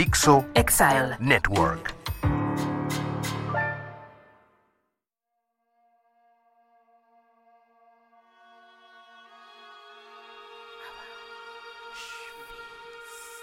[0.00, 1.18] Dixo Exile.
[1.20, 1.94] Network.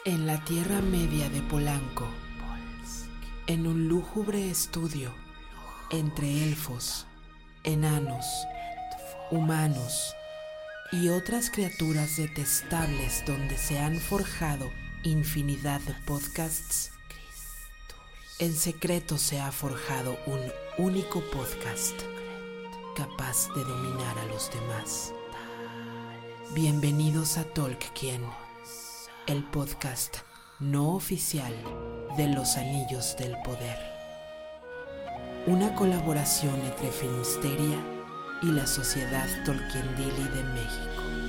[0.03, 2.07] En la Tierra Media de Polanco,
[3.45, 5.13] en un lúgubre estudio
[5.91, 7.05] entre elfos,
[7.65, 8.25] enanos,
[9.29, 10.15] humanos
[10.91, 14.71] y otras criaturas detestables donde se han forjado
[15.07, 16.91] infinidad de podcasts,
[18.39, 20.39] en secreto se ha forjado un
[20.77, 21.95] único podcast
[22.95, 25.13] capaz de dominar a los demás.
[26.53, 28.21] Bienvenidos a Tolkien,
[29.27, 30.17] el podcast
[30.59, 31.53] no oficial
[32.17, 33.79] de los Anillos del Poder.
[35.45, 37.77] Una colaboración entre Filmsteria
[38.43, 41.26] y la Sociedad Tolkiendili de México.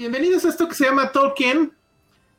[0.00, 1.74] Bienvenidos a esto que se llama Tolkien,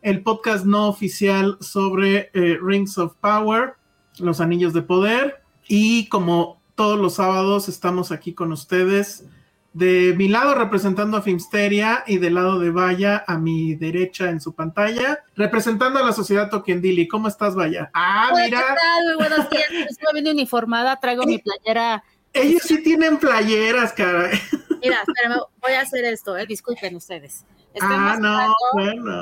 [0.02, 3.76] el podcast no oficial sobre eh, Rings of Power,
[4.18, 5.44] los anillos de poder.
[5.68, 9.26] Y como todos los sábados estamos aquí con ustedes.
[9.74, 14.42] De mi lado representando a Filmsteria y del lado de Vaya a mi derecha en
[14.42, 17.08] su pantalla, representando a la sociedad Tolkien Dili.
[17.08, 17.92] ¿Cómo estás, Vaya?
[17.94, 18.58] Ah, mira.
[18.58, 19.06] ¿qué tal?
[19.06, 19.70] Muy buenos días.
[19.88, 22.04] Estoy bien uniformada, traigo mi playera.
[22.34, 24.32] Ellos sí tienen playeras, cara.
[24.82, 27.46] Mira, espérame, voy a hacer esto, eh, disculpen ustedes.
[27.74, 29.22] Estoy Ah, no, bueno.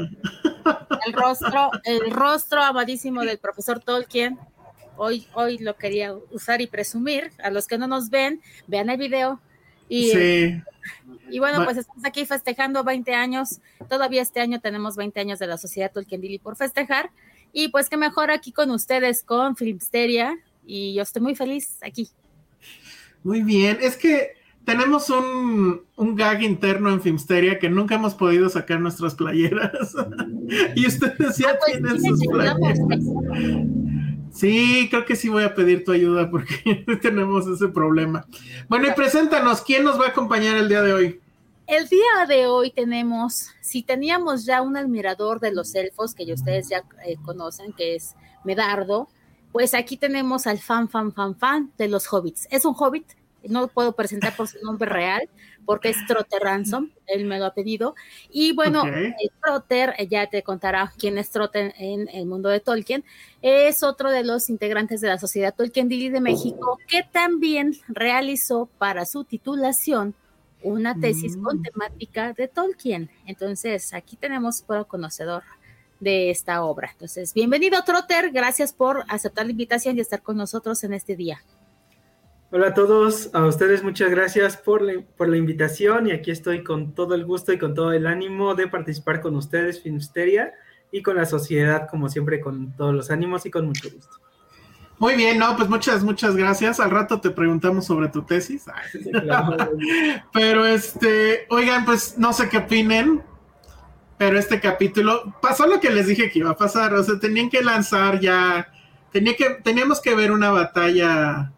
[1.06, 4.40] el rostro, el rostro amadísimo del profesor Tolkien.
[4.98, 7.32] Hoy, hoy lo quería usar y presumir.
[7.44, 9.40] A los que no nos ven, vean el video.
[9.88, 10.62] Y, Sí.
[11.30, 13.60] y bueno, pues estamos aquí festejando 20 años.
[13.88, 17.12] Todavía este año tenemos 20 años de la Sociedad Tolkien Dili por festejar.
[17.54, 20.38] Y pues qué mejor aquí con ustedes, con Filmsteria.
[20.66, 22.10] Y yo estoy muy feliz aquí.
[23.24, 24.34] Muy bien, es que
[24.70, 29.96] tenemos un, un gag interno en Filmsteria que nunca hemos podido sacar nuestras playeras.
[30.76, 32.80] y ustedes ya Ah, pues, tienen sus playeras.
[34.32, 38.28] Sí, creo que sí voy a pedir tu ayuda porque tenemos ese problema.
[38.68, 41.20] Bueno, y preséntanos, ¿quién nos va a acompañar el día de hoy?
[41.66, 46.70] El día de hoy tenemos, si teníamos ya un admirador de los elfos, que ustedes
[46.70, 49.10] ya eh, conocen, que es Medardo,
[49.52, 52.48] pues aquí tenemos al fan, fan, fan, fan de los hobbits.
[52.52, 53.08] Es un hobbit,
[53.48, 55.30] no puedo presentar por su nombre real,
[55.66, 57.96] porque es Trotter Ransom, él me lo ha pedido.
[58.30, 62.60] Y bueno, eh, Trotter, eh, ya te contará quién es Trotter en el mundo de
[62.60, 63.04] Tolkien,
[63.42, 68.68] es otro de los integrantes de la Sociedad Tolkien Dili de México, que también realizó
[68.78, 70.16] para su titulación
[70.62, 71.44] una tesis Mm.
[71.44, 73.10] con temática de Tolkien.
[73.26, 75.44] Entonces, aquí tenemos puro conocedor
[76.00, 76.90] de esta obra.
[76.92, 81.42] Entonces, bienvenido Trotter, gracias por aceptar la invitación y estar con nosotros en este día.
[82.52, 86.64] Hola a todos, a ustedes muchas gracias por la, por la invitación y aquí estoy
[86.64, 90.54] con todo el gusto y con todo el ánimo de participar con ustedes, Filmsteria,
[90.92, 94.18] y con la sociedad, como siempre, con todos los ánimos y con mucho gusto.
[94.98, 96.80] Muy bien, no, pues muchas, muchas gracias.
[96.80, 98.66] Al rato te preguntamos sobre tu tesis.
[98.74, 100.24] Ay.
[100.34, 103.22] Pero este, oigan, pues no sé qué opinen,
[104.18, 107.52] pero este capítulo pasó lo que les dije que iba a pasar, o sea, tenían
[107.52, 108.74] que lanzar ya,
[109.12, 111.54] tenía que, teníamos que ver una batalla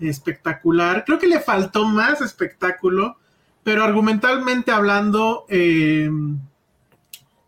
[0.00, 1.04] espectacular.
[1.04, 3.16] Creo que le faltó más espectáculo,
[3.62, 6.10] pero argumentalmente hablando, eh,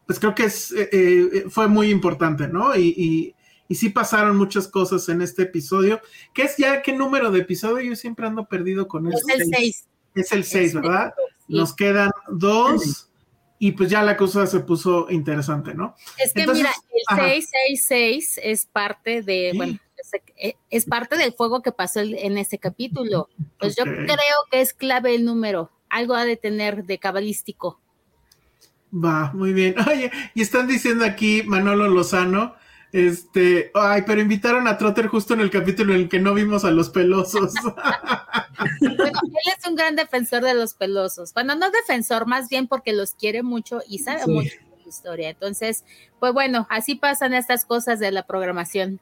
[0.07, 2.75] pues creo que es, eh, eh, fue muy importante, ¿no?
[2.75, 3.35] Y, y,
[3.69, 6.01] y sí pasaron muchas cosas en este episodio.
[6.33, 7.91] ¿Qué es ya qué número de episodio?
[7.91, 9.39] Yo siempre ando perdido con Es eso.
[9.39, 9.87] el 6.
[10.15, 11.15] Es el 6, ¿verdad?
[11.47, 11.55] Sí.
[11.55, 13.09] Nos quedan dos
[13.59, 15.95] y pues ya la cosa se puso interesante, ¿no?
[16.19, 16.71] Es que mira,
[17.11, 19.79] el 666 es parte de, bueno,
[20.37, 23.29] eh, es, parte del fuego que pasó en ese capítulo.
[23.59, 24.17] Pues yo creo
[24.51, 27.81] que es clave el número, algo ha de tener de cabalístico.
[28.93, 29.75] Va, muy bien.
[29.89, 32.55] Oye, y están diciendo aquí Manolo Lozano,
[32.93, 36.65] este, ay, pero invitaron a Trotter justo en el capítulo en el que no vimos
[36.65, 37.53] a los pelosos.
[38.81, 41.33] bueno, él es un gran defensor de los pelosos.
[41.35, 45.31] Bueno, no defensor, más bien porque los quiere mucho y sabe mucho de la historia.
[45.31, 45.85] Entonces,
[46.19, 49.01] pues bueno, así pasan estas cosas de la programación.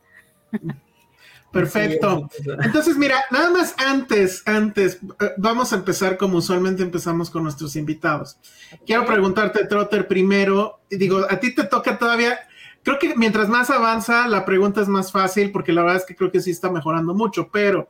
[1.57, 2.29] Perfecto.
[2.63, 7.77] Entonces, mira, nada más antes, antes, eh, vamos a empezar como usualmente empezamos con nuestros
[7.77, 8.39] invitados.
[8.85, 12.39] Quiero preguntarte, Trotter, primero, digo, a ti te toca todavía,
[12.83, 16.15] creo que mientras más avanza, la pregunta es más fácil, porque la verdad es que
[16.15, 17.89] creo que sí está mejorando mucho, pero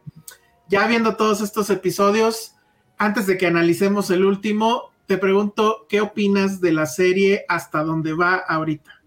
[0.68, 2.54] ya viendo todos estos episodios,
[2.98, 8.12] antes de que analicemos el último, te pregunto, ¿qué opinas de la serie hasta dónde
[8.12, 9.02] va ahorita?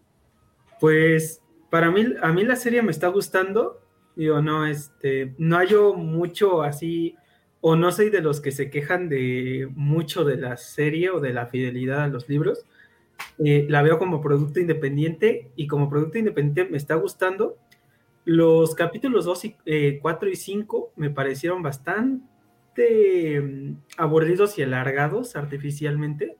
[0.80, 3.79] Pues para mí, a mí la serie me está gustando
[4.20, 7.16] Digo, no, este, no hallo mucho así,
[7.62, 11.32] o no soy de los que se quejan de mucho de la serie o de
[11.32, 12.66] la fidelidad a los libros.
[13.46, 17.58] Eh, la veo como producto independiente y como producto independiente me está gustando.
[18.26, 19.56] Los capítulos 2, y,
[20.02, 26.36] 4 eh, y 5 me parecieron bastante mm, aburridos y alargados artificialmente,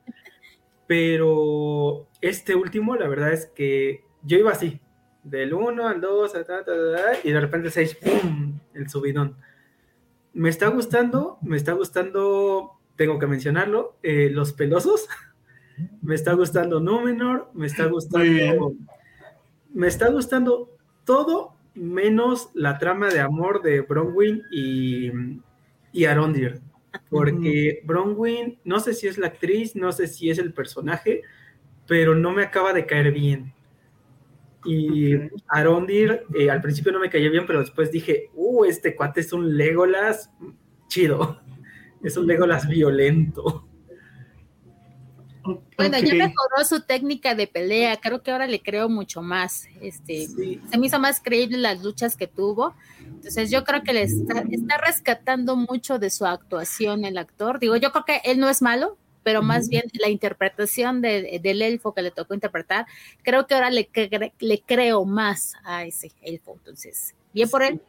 [0.86, 4.82] pero este último, la verdad es que yo iba así,
[5.22, 6.32] del 1 al 2,
[7.24, 8.58] y de repente el 6, ¡pum!
[8.74, 9.36] El subidón.
[10.32, 15.08] Me está gustando, me está gustando, tengo que mencionarlo, eh, los pelosos.
[16.02, 18.74] me está gustando Númenor, me está gustando.
[19.72, 25.10] Me está gustando todo menos la trama de amor de Bronwyn y,
[25.92, 26.60] y Arondir.
[27.08, 31.22] Porque Bronwyn, no sé si es la actriz, no sé si es el personaje,
[31.86, 33.52] pero no me acaba de caer bien.
[34.64, 35.14] Y
[35.48, 39.32] Arondir, eh, al principio no me cayó bien, pero después dije, uh, este cuate es
[39.32, 40.30] un Legolas
[40.88, 41.40] chido.
[42.02, 43.68] Es un Legolas violento.
[45.76, 49.66] Bueno, ya mejoró su técnica de pelea, creo que ahora le creo mucho más.
[49.80, 52.74] Este, Se me hizo más creíble las luchas que tuvo.
[52.98, 57.58] Entonces yo creo que le está, está rescatando mucho de su actuación el actor.
[57.58, 61.94] Digo, yo creo que él no es malo, pero más bien la interpretación del elfo
[61.94, 62.86] que le tocó interpretar,
[63.22, 63.90] creo que ahora le,
[64.38, 66.54] le creo más a ese elfo.
[66.58, 67.80] Entonces, bien por él.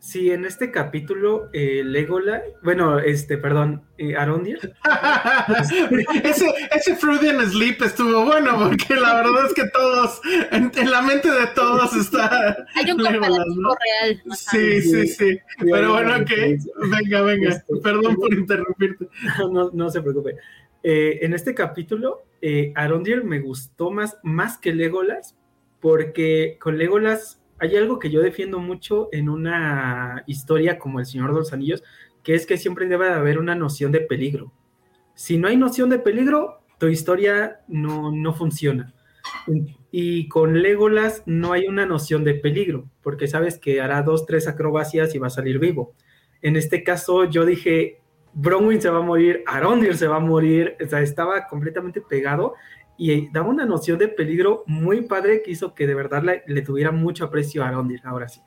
[0.00, 4.74] Sí, en este capítulo, eh, Legola, bueno, este, perdón, eh, Arondir.
[6.24, 10.22] ese, ese Freudian Sleep estuvo bueno, porque la verdad es que todos,
[10.52, 12.66] en, la mente de todos está.
[12.76, 14.22] Hay un comparativo real.
[14.34, 15.38] Sí, sí, sí.
[15.58, 16.30] Pero bueno, ok,
[16.90, 19.06] venga, venga, este, perdón por interrumpirte.
[19.38, 20.36] No, no, no se preocupe.
[20.82, 25.36] Eh, en este capítulo, eh, Arondir me gustó más, más que Legolas,
[25.80, 31.32] porque con Legolas hay algo que yo defiendo mucho en una historia como El Señor
[31.32, 31.82] de los Anillos,
[32.22, 34.52] que es que siempre debe de haber una noción de peligro.
[35.14, 38.94] Si no hay noción de peligro, tu historia no, no funciona.
[39.90, 44.48] Y con Legolas no hay una noción de peligro, porque sabes que hará dos, tres
[44.48, 45.94] acrobacias y va a salir vivo.
[46.42, 47.99] En este caso, yo dije,
[48.32, 52.54] Bronwyn se va a morir, Arondir se va a morir, o sea, estaba completamente pegado
[52.96, 56.90] y daba una noción de peligro muy padre que hizo que de verdad le, tuviera
[56.90, 58.40] mucho aprecio a Arondir, ahora sí.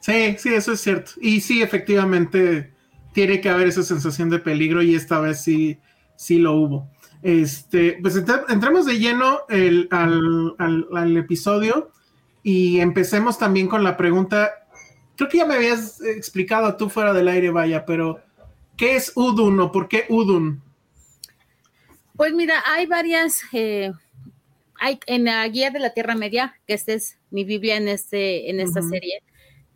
[0.00, 1.12] Sí, sí, eso es cierto.
[1.20, 2.72] Y sí, efectivamente,
[3.12, 5.80] tiene que haber esa sensación de peligro y esta vez sí,
[6.14, 6.90] sí lo hubo.
[7.22, 11.90] Este, pues entramos de lleno al, al episodio
[12.42, 14.50] y empecemos también con la pregunta.
[15.16, 18.20] Creo que ya me habías explicado tú fuera del aire, vaya, pero
[18.76, 20.62] ¿Qué es Udun o por qué Udun?
[22.16, 23.92] Pues mira, hay varias, eh,
[24.78, 28.50] hay en la guía de la Tierra Media, que esta es mi Biblia en, este,
[28.50, 29.22] en esta serie,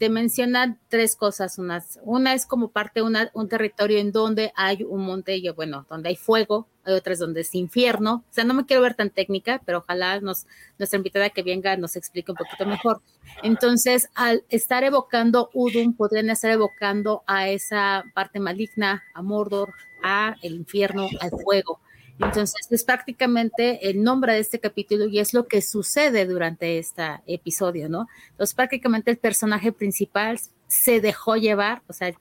[0.00, 1.58] te menciona tres cosas.
[2.04, 6.16] una es como parte de un territorio en donde hay un monte, bueno, donde hay
[6.16, 8.24] fuego, hay otras donde es infierno.
[8.30, 10.46] O sea, no me quiero ver tan técnica, pero ojalá nos,
[10.78, 13.02] nuestra invitada que venga nos explique un poquito mejor.
[13.42, 20.34] Entonces, al estar evocando Udun, podrían estar evocando a esa parte maligna, a Mordor, a
[20.40, 21.78] el infierno, al fuego.
[22.20, 27.02] Entonces, es prácticamente el nombre de este capítulo y es lo que sucede durante este
[27.26, 28.08] episodio, ¿no?
[28.30, 32.12] Entonces, prácticamente el personaje principal se dejó llevar, o sea,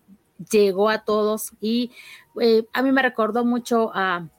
[0.52, 1.92] llegó a todos y
[2.40, 4.30] eh, a mí me recordó mucho a,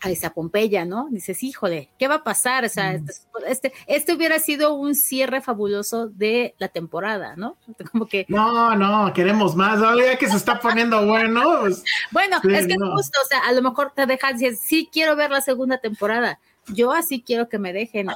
[0.00, 1.08] a esa Pompeya, ¿no?
[1.10, 2.64] Dices, híjole, ¿qué va a pasar?
[2.64, 3.12] O sea, este,
[3.46, 7.56] este, este, hubiera sido un cierre fabuloso de la temporada, ¿no?
[7.92, 8.24] Como que...
[8.28, 11.60] No, no, queremos más, ya que se está poniendo bueno.
[11.60, 15.16] Pues, bueno, es que justo, o sea, a lo mejor te dejan decir, sí quiero
[15.16, 16.38] ver la segunda temporada.
[16.74, 18.08] Yo así quiero que me dejen.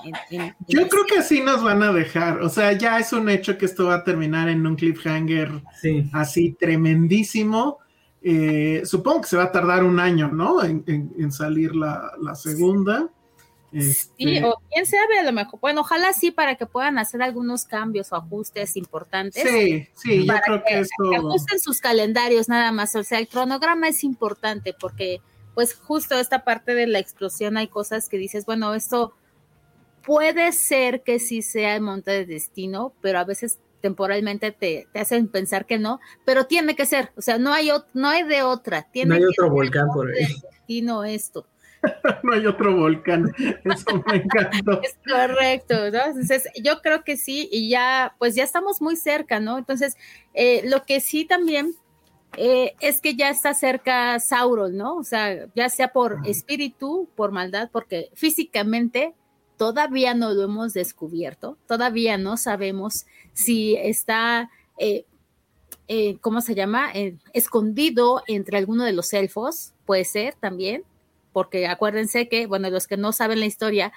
[0.68, 2.42] Yo creo que así nos van a dejar.
[2.42, 5.62] O sea, ya es un hecho que esto va a terminar en un cliffhanger
[6.12, 7.78] así tremendísimo
[8.24, 10.62] eh, supongo que se va a tardar un año, ¿no?
[10.62, 13.08] En, salir la, segunda.
[13.72, 15.58] Sí, este, o quién sabe, a lo mejor.
[15.60, 19.42] Bueno, ojalá sí para que puedan hacer algunos cambios o ajustes importantes.
[19.42, 22.94] Sí, sí, yo creo que, que ajusten sus calendarios nada más.
[22.94, 25.20] O sea, el cronograma es importante porque,
[25.54, 29.14] pues, justo esta parte de la explosión hay cosas que dices, bueno, esto
[30.04, 35.28] puede ser que sí sea el monte de destino, pero a veces temporalmente te, hacen
[35.28, 38.88] pensar que no, pero tiene que ser, o sea, no hay, no hay de otra.
[38.90, 40.26] Tiene no hay otro volcán por ahí.
[40.66, 41.46] Y no esto.
[42.22, 43.30] no hay otro volcán,
[43.64, 44.80] eso me encantó.
[44.82, 46.04] Es correcto, ¿no?
[46.06, 49.58] Entonces, yo creo que sí, y ya, pues ya estamos muy cerca, ¿no?
[49.58, 49.96] Entonces,
[50.32, 51.74] eh, lo que sí también
[52.36, 54.96] eh, es que ya está cerca Sauron, ¿no?
[54.96, 59.14] O sea, ya sea por espíritu, por maldad, porque físicamente
[59.56, 65.04] todavía no lo hemos descubierto, todavía no sabemos si está, eh,
[65.88, 66.90] eh, ¿cómo se llama?
[66.94, 70.84] Eh, escondido entre alguno de los elfos, puede ser también,
[71.32, 73.92] porque acuérdense que, bueno, los que no saben la historia,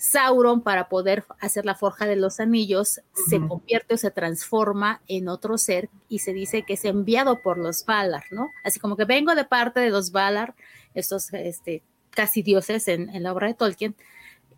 [0.00, 5.28] Sauron para poder hacer la forja de los anillos se convierte o se transforma en
[5.28, 8.48] otro ser y se dice que es enviado por los Valar, ¿no?
[8.64, 10.54] Así como que vengo de parte de los Valar,
[10.94, 13.94] estos este, casi dioses en, en la obra de Tolkien,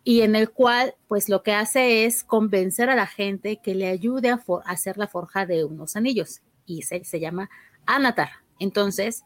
[0.03, 3.87] y en el cual pues lo que hace es convencer a la gente que le
[3.87, 7.49] ayude a, hacer la forja de unos anillos y se, se llama
[7.85, 8.29] Anatar.
[8.59, 9.23] Entonces,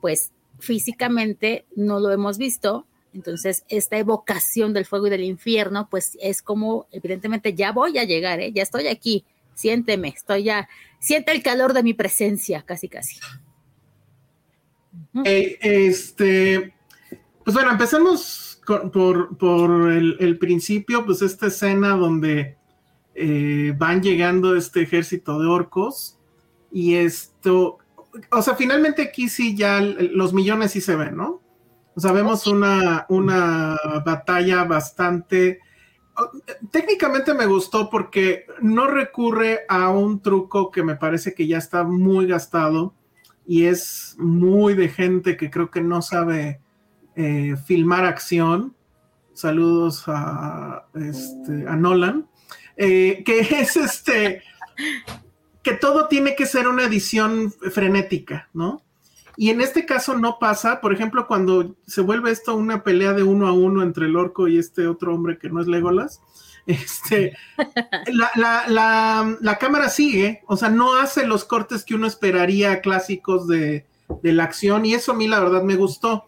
[0.00, 6.16] pues físicamente no lo hemos visto, entonces esta evocación del fuego y del infierno pues
[6.20, 8.52] es como evidentemente ya voy a llegar, ¿eh?
[8.52, 10.68] ya estoy aquí, siénteme, estoy ya,
[11.00, 13.18] siente el calor de mi presencia, casi casi.
[15.24, 16.74] Este,
[17.44, 22.56] pues bueno, empecemos por, el, principio, pues esta escena donde
[23.14, 26.18] eh, van llegando este ejército de orcos
[26.70, 27.78] y esto,
[28.30, 31.42] o sea, finalmente aquí sí ya los millones sí se ven, ¿no?
[31.94, 35.60] O sea, vemos una, una batalla bastante...
[36.70, 41.84] Técnicamente me gustó porque no recurre a un truco que me parece que ya está
[41.84, 42.94] muy gastado
[43.46, 46.60] y es muy de gente que creo que no sabe
[47.16, 48.74] eh, filmar acción.
[49.32, 52.28] Saludos a, este, a Nolan.
[52.76, 54.42] Eh, que es este,
[55.62, 58.82] que todo tiene que ser una edición frenética, ¿no?
[59.36, 63.22] Y en este caso no pasa, por ejemplo, cuando se vuelve esto una pelea de
[63.22, 66.20] uno a uno entre el orco y este otro hombre que no es Legolas,
[66.66, 67.36] este,
[68.36, 73.86] la, cámara sigue, o sea, no hace los cortes que uno esperaría clásicos de,
[74.22, 76.26] de, la acción y eso a mí la verdad me gustó.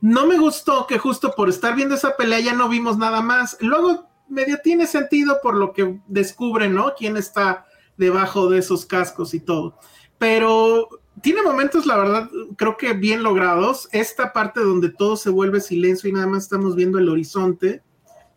[0.00, 3.56] No me gustó que justo por estar viendo esa pelea ya no vimos nada más.
[3.60, 6.94] Luego medio tiene sentido por lo que descubren, ¿no?
[6.96, 9.78] Quién está debajo de esos cascos y todo.
[10.18, 10.88] Pero
[11.22, 13.88] tiene momentos, la verdad, creo que bien logrados.
[13.92, 17.82] Esta parte donde todo se vuelve silencio y nada más estamos viendo el horizonte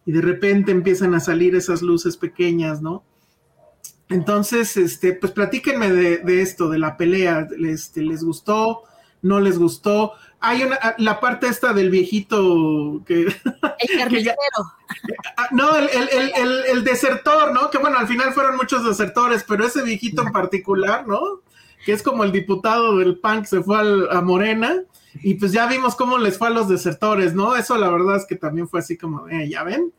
[0.06, 3.04] y de repente empiezan a salir esas luces pequeñas, ¿no?
[4.10, 7.48] Entonces, este, pues platíquenme de, esto, de la pelea.
[7.66, 8.84] Este, ¿Les gustó?
[9.22, 10.14] ¿No les gustó?
[10.42, 13.28] Hay una, ah, la parte esta del viejito que...
[13.80, 14.36] El carnicero.
[15.38, 17.70] Ah, no, el, el, el, desertor, ¿no?
[17.70, 21.42] Que bueno, al final fueron muchos desertores, pero ese viejito en particular, ¿no?
[21.86, 23.78] Que es como el diputado del PAN que se fue
[24.12, 24.84] a Morena,
[25.16, 27.56] y pues ya vimos cómo les fue a los desertores, ¿no?
[27.56, 29.94] Eso la verdad es que también fue así como, eh, ya ven.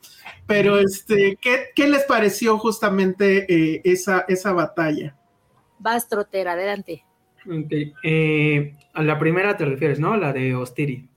[0.46, 5.16] Pero, este, ¿qué, qué les pareció justamente eh, esa, esa batalla?
[5.78, 7.04] Vas, Trotera, adelante.
[7.46, 7.72] Ok.
[8.02, 10.16] Eh, a la primera te refieres, ¿no?
[10.16, 11.08] La de Ostiri.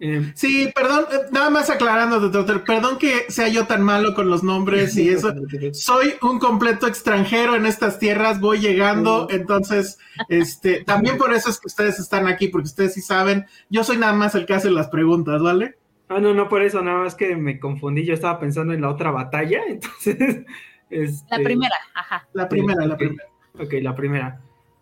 [0.00, 2.30] Eh, sí, perdón, eh, nada más aclarando,
[2.64, 5.32] perdón que sea yo tan malo con los nombres y eso.
[5.72, 11.58] Soy un completo extranjero en estas tierras, voy llegando, entonces, este, también por eso es
[11.58, 14.70] que ustedes están aquí, porque ustedes sí saben, yo soy nada más el que hace
[14.70, 15.76] las preguntas, ¿vale?
[16.08, 18.90] Ah, no, no por eso, nada más que me confundí, yo estaba pensando en la
[18.90, 20.44] otra batalla, entonces...
[20.90, 22.28] Este, la primera, ajá.
[22.32, 23.28] La primera, la primera.
[23.58, 24.40] Ok, la primera.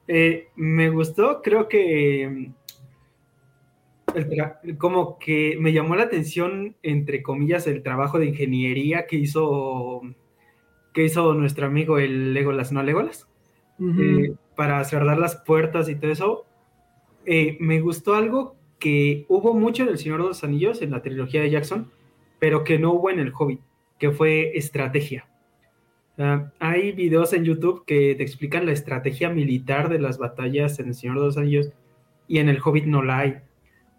[0.08, 2.52] Eh, me gustó, creo que
[4.78, 10.02] como que me llamó la atención, entre comillas, el trabajo de ingeniería que hizo
[10.96, 13.28] que hizo nuestro amigo el Legolas, ¿no Legolas?
[13.78, 16.46] Eh, para cerrar las puertas y todo eso.
[17.26, 21.02] Eh, me gustó algo que hubo mucho en El Señor de los Anillos, en la
[21.02, 21.90] trilogía de Jackson,
[22.38, 23.60] pero que no hubo en El Hobbit,
[23.98, 25.28] que fue estrategia.
[26.58, 30.94] Hay videos en YouTube que te explican la estrategia militar de las batallas en El
[30.94, 31.70] Señor de los Anillos
[32.26, 33.36] y en El Hobbit no la hay.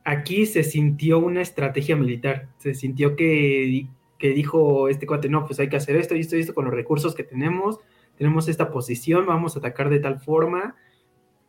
[0.03, 5.59] Aquí se sintió una estrategia militar, se sintió que, que dijo este cuate, no, pues
[5.59, 7.79] hay que hacer esto y esto y esto con los recursos que tenemos,
[8.17, 10.75] tenemos esta posición, vamos a atacar de tal forma.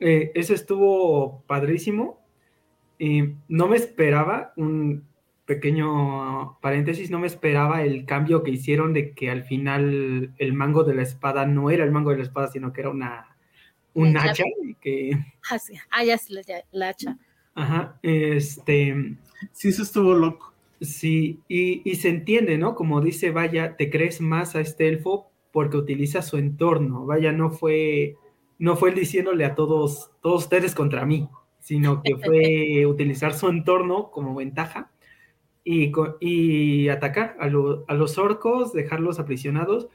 [0.00, 2.20] Eh, eso estuvo padrísimo.
[2.98, 5.08] y no me esperaba, un
[5.49, 10.85] pequeño paréntesis, no me esperaba el cambio que hicieron de que al final el mango
[10.85, 13.35] de la espada no era el mango de la espada, sino que era una
[13.95, 14.45] un hacha.
[14.78, 15.12] Que...
[15.50, 15.57] Ah,
[15.90, 16.28] ah, ya es
[16.71, 17.17] la, hacha.
[17.55, 19.17] Ajá, este...
[19.52, 20.52] Sí, eso estuvo loco.
[20.83, 22.75] Sí, y, y, se entiende, ¿no?
[22.75, 27.07] Como dice, vaya, te crees más a este elfo porque utiliza su entorno.
[27.07, 28.17] Vaya, no fue,
[28.59, 31.26] no fue él diciéndole a todos, todos ustedes contra mí,
[31.59, 34.90] sino que fue utilizar su entorno como ventaja
[35.70, 39.88] y, y atacar a, a, los orcos, dejarlos aprisionados.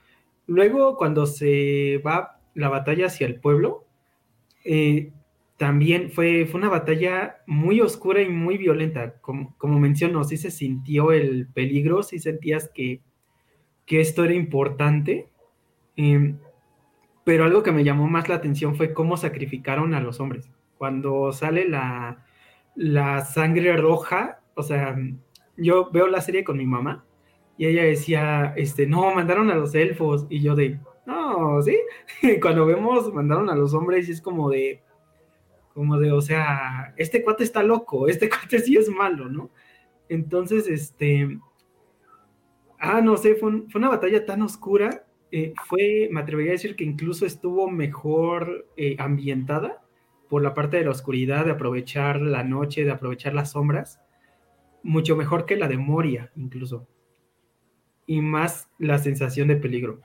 [0.45, 3.83] Luego, cuando se va la batalla hacia el pueblo,
[4.65, 5.11] eh,
[5.57, 9.15] también fue, fue una batalla muy oscura y muy violenta.
[9.19, 13.01] Como, como menciono, sí se sintió el peligro, sí sentías que,
[13.87, 15.27] que esto era importante.
[15.95, 16.37] Em,
[17.23, 20.51] pero algo que me llamó más la atención fue cómo sacrificaron a los hombres.
[20.77, 22.23] Cuando sale la,
[22.75, 24.95] la sangre roja, o sea,
[25.57, 27.05] yo veo la serie con mi mamá
[27.57, 30.25] y ella decía, este, no, mandaron a los elfos.
[30.29, 31.77] Y yo de, no, sí.
[32.41, 34.81] Cuando vemos, mandaron a los hombres es como de,
[35.74, 39.51] como de, o sea, este cuate está loco, este cuate sí es malo, ¿no?
[40.10, 41.39] Entonces, este,
[42.79, 45.05] ah, no sé, fue, fue una batalla tan oscura
[45.36, 49.81] eh, fue, me atrevería a decir que incluso estuvo mejor eh, ambientada
[50.29, 54.00] por la parte de la oscuridad, de aprovechar la noche, de aprovechar las sombras,
[54.83, 56.87] mucho mejor que la de Moria, incluso.
[58.05, 60.01] Y más la sensación de peligro.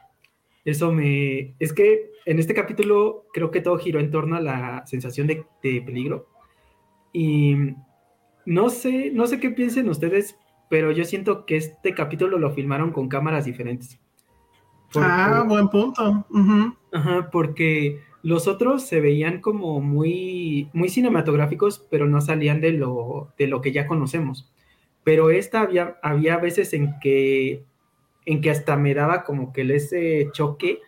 [0.65, 1.55] Eso me...
[1.59, 5.45] Es que en este capítulo creo que todo giró en torno a la sensación de,
[5.63, 6.29] de peligro.
[7.13, 7.57] Y
[8.47, 10.39] no sé, no sé qué piensen ustedes,
[10.71, 14.01] pero yo siento que este capítulo lo filmaron con cámaras diferentes
[14.97, 16.27] ah, buen punto.
[16.93, 23.33] Ajá, porque los otros se veían como muy, muy cinematográficos, pero no salían de lo,
[23.39, 24.51] de lo que ya conocemos.
[25.09, 27.65] Pero esta había, había veces en que,
[28.27, 30.81] en que hasta me daba como que ese choque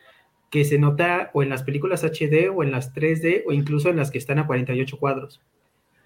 [0.50, 3.96] que se nota o en las películas HD o en las 3D o incluso en
[3.96, 5.40] las que están a 48 cuadros.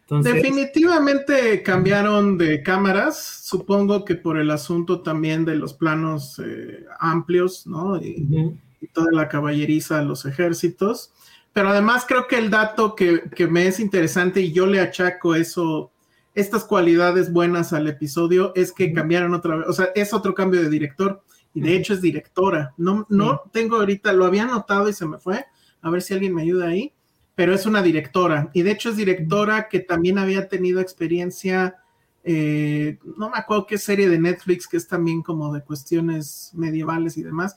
[0.09, 7.67] Definitivamente cambiaron de cámaras, supongo que por el asunto también de los planos eh, amplios,
[7.67, 7.97] ¿no?
[7.97, 8.61] Y,
[8.93, 11.13] toda la caballeriza de los ejércitos.
[11.53, 15.91] Pero además creo que el dato que, me es interesante y yo le achaco eso,
[16.35, 20.63] estas cualidades buenas al episodio, es que cambiaron otra vez, o sea, es otro cambio
[20.63, 21.23] de director
[21.55, 22.75] y de hecho es directora.
[22.77, 25.45] No, no tengo ahorita, lo había notado y se me fue,
[25.81, 26.93] a ver si alguien me ayuda ahí
[27.35, 28.51] pero es una directora.
[28.53, 31.77] Y de hecho es directora que también había tenido experiencia,
[32.23, 37.17] eh, no me acuerdo qué serie de Netflix, que es también como de cuestiones medievales
[37.17, 37.57] y demás.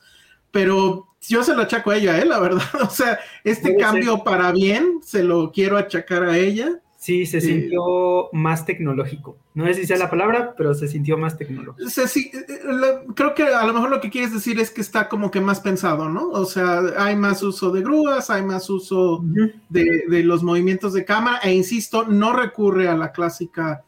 [0.52, 2.26] Pero yo se lo achaco a ella, ¿eh?
[2.26, 2.64] la verdad.
[2.82, 6.82] O sea, este cambio para bien se lo quiero achacar a ella.
[7.08, 9.38] Sí, se sintió más tecnológico.
[9.54, 11.90] No sé si sea la palabra, pero se sintió más tecnológico.
[11.90, 15.08] Sí, eh, eh, creo que a lo mejor lo que quieres decir es que está
[15.08, 16.32] como que más pensado, ¿no?
[16.32, 19.24] O sea, hay más uso de grúas, hay más uso
[19.70, 23.86] de, los movimientos de cámara, e insisto, no recurre a la clásica,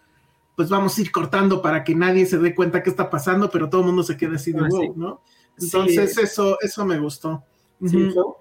[0.56, 3.70] pues vamos a ir cortando para que nadie se dé cuenta qué está pasando, pero
[3.70, 5.22] todo el mundo se quede así de ah, wow, ¿no?
[5.60, 7.44] Entonces, eso, eso me gustó.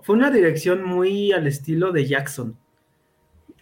[0.03, 2.57] fue una dirección muy al estilo de Jackson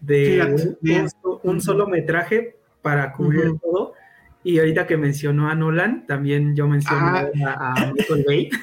[0.07, 1.09] de
[1.43, 3.95] un, solo metraje para cubrir todo.
[4.45, 7.75] Y ahorita que mencionó a Nolan, también yo mencioné ah.
[7.77, 8.51] a, Michael Bay.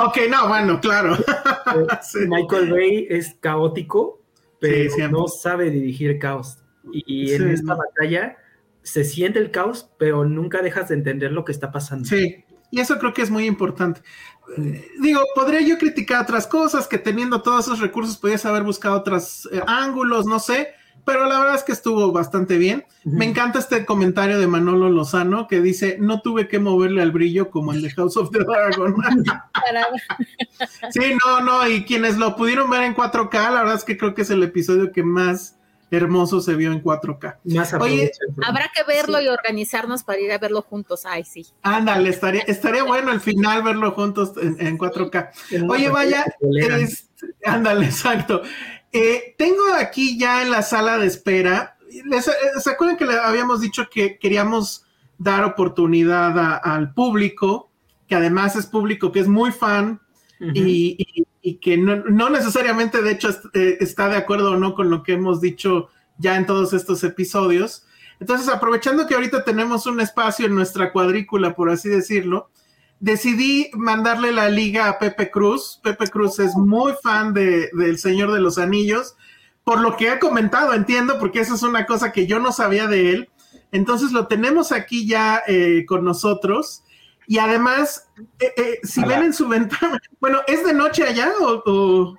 [0.00, 1.16] Ok, no, bueno, claro.
[2.28, 4.22] Michael Bay es caótico,
[4.60, 6.58] pero no sabe dirigir caos.
[6.92, 8.36] Y, en esta batalla
[8.82, 12.04] se siente el caos, pero nunca dejas de entender lo que está pasando.
[12.04, 14.00] Sí, y eso creo que es muy importante.
[15.00, 19.48] digo, podría yo criticar otras cosas, que teniendo todos esos recursos podías haber buscado otros
[19.50, 20.74] eh, ángulos, no sé,
[21.08, 22.84] pero la verdad es que estuvo bastante bien.
[23.02, 27.48] Me encanta este comentario de Manolo Lozano que dice, no tuve que moverle al brillo
[27.48, 28.94] como el de House of the Dragon.
[30.90, 34.14] sí, no, no, y quienes lo pudieron ver en 4K, la verdad es que creo
[34.14, 35.56] que es el episodio que más
[35.90, 37.38] hermoso se vio en 4K.
[37.80, 38.12] Oye,
[38.46, 41.06] habrá que verlo y organizarnos para ir a verlo juntos.
[41.06, 41.46] Ay, sí.
[41.62, 45.30] Ándale, estaría, estaría bueno al final verlo juntos en, 4K.
[45.70, 46.26] Oye, vaya,
[47.46, 48.42] ándale, exacto.
[48.92, 51.78] Eh, tengo aquí ya en la sala de espera
[52.60, 54.84] ¿Se acuerdan que le habíamos dicho que queríamos
[55.16, 57.70] dar oportunidad al público,
[58.06, 60.00] que además es público que es muy fan
[60.54, 61.26] y,
[61.62, 65.40] que no, necesariamente, de hecho, eh, está de acuerdo o no con lo que hemos
[65.40, 67.86] dicho ya en todos estos episodios?
[68.20, 72.50] Entonces, aprovechando que ahorita tenemos un espacio en nuestra cuadrícula, por así decirlo,
[73.00, 75.80] decidí mandarle la liga a Pepe Cruz.
[75.82, 79.16] Pepe Cruz es muy fan de, del Señor de los Anillos,
[79.64, 82.86] por lo que ha comentado, entiendo, porque esa es una cosa que yo no sabía
[82.86, 83.30] de él.
[83.70, 86.84] Entonces lo tenemos aquí ya eh, con nosotros.
[87.26, 88.08] Y además,
[88.38, 92.16] eh, eh, si ven en su ventana, bueno, ¿es de noche allá o,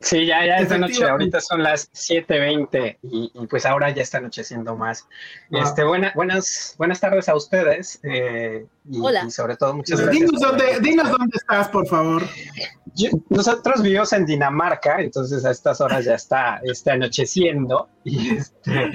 [0.00, 4.02] Sí, ya, ya es de noche, ahorita son las 7.20 y, y pues ahora ya
[4.02, 5.08] está anocheciendo más.
[5.50, 9.28] Este, buena, buenas, buenas tardes a ustedes eh, y, Hola.
[9.28, 10.24] sobre todo muchas gracias.
[10.24, 12.22] Dinos dónde, dinos dónde estás, por favor.
[13.28, 18.92] nosotros vivimos en Dinamarca, entonces a estas horas ya está, está anocheciendo y, este,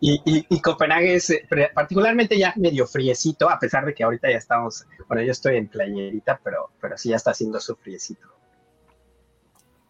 [0.00, 1.42] y, y, Copenhague es eh,
[1.74, 5.66] particularmente ya medio friecito, a pesar de que ahorita ya estamos, bueno, yo estoy en
[5.66, 8.34] playerita, pero, pero sí ya está haciendo su friecito.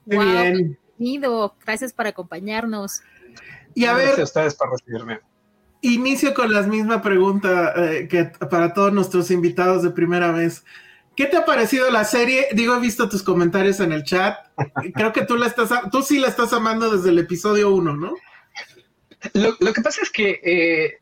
[0.06, 0.78] Muy bien.
[0.98, 1.54] Bienvenido.
[1.64, 3.02] Gracias por acompañarnos.
[3.74, 4.20] Y a ver.
[4.20, 5.20] a ustedes por recibirme.
[5.80, 10.64] Inicio con la misma pregunta eh, que para todos nuestros invitados de primera vez.
[11.16, 12.48] ¿Qué te ha parecido la serie?
[12.52, 14.36] Digo, he visto tus comentarios en el chat.
[14.94, 18.14] Creo que tú la estás, tú sí la estás amando desde el episodio uno, ¿no?
[19.32, 20.98] Lo, que pasa es que eh,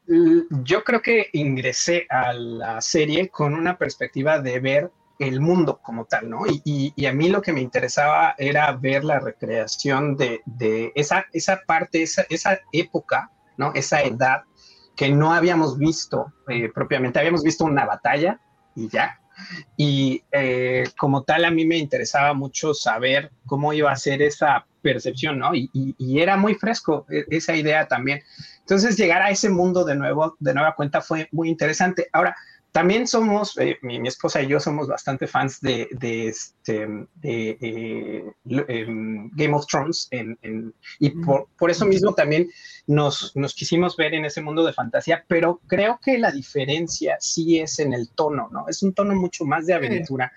[0.62, 6.05] yo creo que ingresé a la serie con una perspectiva de ver el mundo como
[6.05, 6.42] tal, ¿no?
[6.46, 10.42] Y, a mí lo que me interesaba era ver la recreación de,
[10.94, 13.72] esa, esa parte, esa, esa, época, ¿no?
[13.75, 14.42] Esa edad
[14.96, 17.18] que no habíamos visto eh, propiamente.
[17.18, 18.40] Habíamos visto una batalla
[18.75, 19.18] y ya.
[19.77, 24.66] Y eh, como tal, a mí me interesaba mucho saber cómo iba a ser esa
[24.83, 25.53] percepción, ¿no?
[25.55, 25.70] Y,
[26.20, 28.22] era muy fresco e, esa idea también.
[28.61, 32.09] Entonces, llegar a ese mundo de nuevo, de nueva cuenta, fue muy interesante.
[32.12, 32.37] Ahora,
[32.72, 38.32] también somos, eh, mi, esposa y yo somos bastante fans de, de, este, de eh,
[38.68, 40.08] em, Game of Thrones
[40.98, 42.48] y por, por, eso mismo también
[42.87, 47.61] nos, nos quisimos ver en ese mundo de fantasía, pero creo que la diferencia sí
[47.61, 48.66] es en el tono, ¿no?
[48.68, 50.32] Es un tono mucho más de aventura,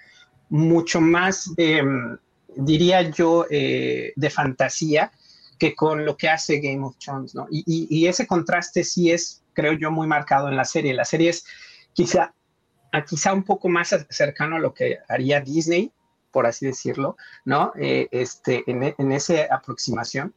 [0.50, 2.18] mucho más, em,
[2.58, 5.10] diría yo, eh, de fantasía
[5.58, 7.48] que con lo que hace Game of Thrones, ¿no?
[7.50, 10.94] Y, y, y ese contraste sí es, creo yo, muy marcado en la serie.
[10.94, 11.46] La serie es
[11.96, 12.34] quizá,
[13.08, 15.92] quizá un poco más cercano a lo que haría Disney,
[16.32, 17.72] por así decirlo, ¿no?
[17.80, 20.36] Eh, este, en, esa aproximación.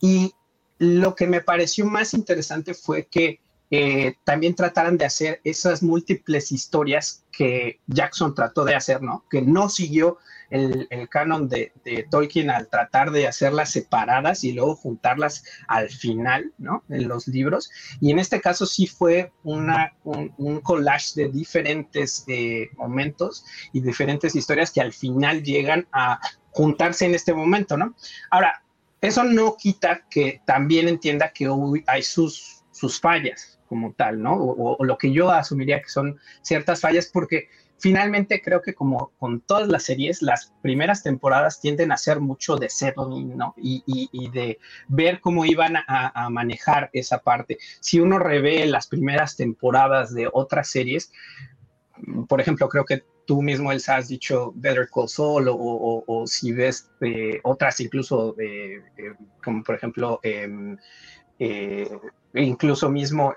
[0.00, 0.32] Y
[0.78, 3.40] lo que me pareció más interesante fue que
[3.72, 9.24] eh, también trataran de hacer esas múltiples historias que Jackson trató de hacer, ¿no?
[9.28, 10.18] Que no siguió
[10.50, 11.72] el, canon de,
[12.10, 16.84] Tolkien al tratar de hacerlas separadas y luego juntarlas al final, ¿no?
[16.88, 17.70] En los libros.
[18.00, 24.34] Y en este caso sí fue una, un, collage de diferentes eh, momentos y diferentes
[24.34, 27.94] historias que al final llegan a juntarse en este momento, ¿no?
[28.30, 28.62] Ahora,
[29.00, 31.48] eso no quita que también entienda que
[31.86, 34.34] hay sus, sus fallas como tal, ¿no?
[34.34, 37.48] O, lo que yo asumiría que son ciertas fallas, porque
[37.80, 42.56] finalmente creo que como con todas las series, las primeras temporadas tienden a ser mucho
[42.56, 43.54] de settling, ¿no?
[43.56, 47.58] Y, de ver cómo iban a, manejar esa parte.
[47.80, 51.10] Si uno revé las primeras temporadas de otras series,
[52.28, 56.90] por ejemplo, creo que tú mismo, Elsa, has dicho Better Call Saul, o, si ves
[57.00, 58.82] eh, otras incluso, eh,
[59.42, 60.20] como por ejemplo...
[61.42, 61.88] Em,
[62.34, 63.34] incluso mismo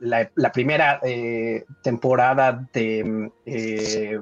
[0.00, 4.20] la, primera eh, temporada de, eh,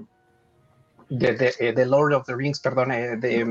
[1.08, 3.44] de, eh, Lord of the Rings, perdón, de,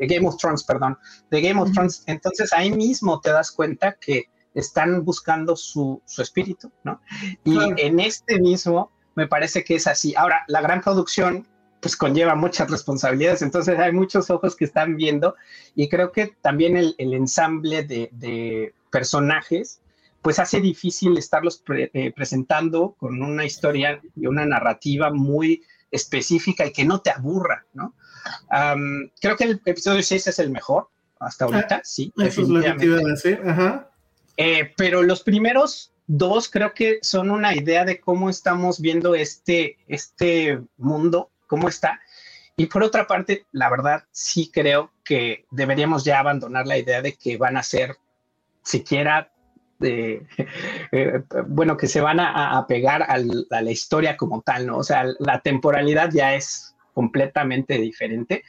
[0.00, 0.98] Game of Thrones, perdón,
[1.30, 2.02] de Game of Thrones.
[2.06, 7.00] Entonces ahí mismo te das cuenta que están buscando su, espíritu, ¿no?
[7.44, 10.12] Y en este mismo me parece que es así.
[10.16, 11.46] Ahora, la gran producción
[11.80, 15.36] pues conlleva muchas responsabilidades, entonces hay muchos ojos que están viendo
[15.74, 19.80] y creo que también el, ensamble de, personajes
[20.22, 26.72] pues hace difícil estarlos eh, presentando con una historia y una narrativa muy específica y
[26.72, 27.94] que no te aburra, ¿no?
[29.20, 30.88] creo que el episodio 6 es el mejor
[31.20, 32.12] hasta ah, ahorita, sí.
[32.18, 33.88] Eso es lo que te iba a decir, ajá.
[34.38, 39.76] Eh, pero los primeros dos creo que son una idea de cómo estamos viendo este,
[39.88, 42.00] este mundo cómo está.
[42.56, 47.14] Y por otra parte, la verdad, sí creo que deberíamos ya abandonar la idea de
[47.14, 47.96] que van a ser
[48.62, 49.32] siquiera,
[49.80, 50.22] eh,
[50.92, 54.78] eh, bueno, que se van a, pegar a la historia como tal, ¿no?
[54.78, 58.44] O sea, la temporalidad ya es completamente diferente,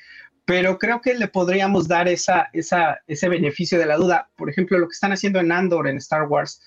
[0.50, 4.30] pero creo que le podríamos dar esa, ese beneficio de la duda.
[4.36, 6.60] Por ejemplo, lo que están haciendo en Andor, en Star Wars,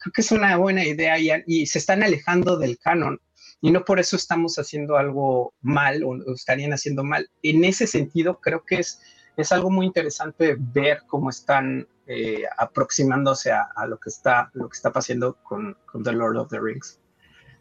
[0.00, 3.18] creo que es una buena idea y, se están alejando del canon.
[3.60, 7.28] Y no por eso estamos haciendo algo mal o, estarían haciendo mal.
[7.42, 9.00] En ese sentido, creo que es,
[9.36, 14.76] es algo muy interesante ver cómo están eh, aproximándose a, lo, que está, lo que
[14.76, 16.98] está pasando con, con The Lord of the Rings,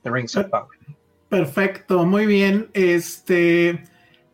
[0.04, 0.78] The Rings of Power.
[1.30, 2.70] Perfecto, muy bien.
[2.74, 3.84] Este,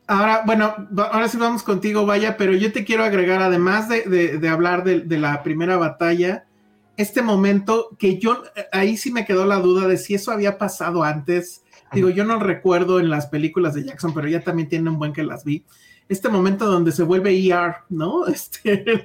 [0.07, 4.83] Ahora, bueno, ahora sí vamos contigo, vaya, pero yo te quiero agregar, además de, hablar
[4.83, 6.45] de, la primera batalla,
[6.97, 11.03] este momento que yo, ahí sí me quedó la duda de si eso había pasado
[11.03, 11.63] antes.
[11.93, 15.13] Digo, yo no recuerdo en las películas de Jackson, pero ya también tiene un buen
[15.13, 15.65] que las vi.
[16.07, 18.27] Este momento donde se vuelve ER, ¿no?
[18.27, 19.03] Este,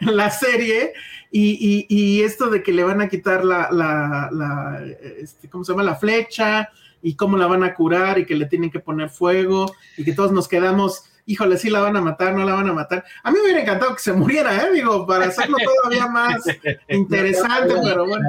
[0.00, 0.92] la serie,
[1.30, 4.82] y, esto de que le van a quitar la, la,
[5.18, 5.82] este, ¿cómo se llama?
[5.82, 6.70] La flecha,
[7.02, 10.12] y cómo la van a curar y que le tienen que poner fuego y que
[10.12, 13.04] todos nos quedamos, híjole, sí la van a matar, no la van a matar.
[13.22, 14.72] A mí me hubiera encantado que se muriera, ¿eh?
[14.72, 16.42] Digo, para hacerlo todavía más
[16.88, 18.28] interesante, pero bueno.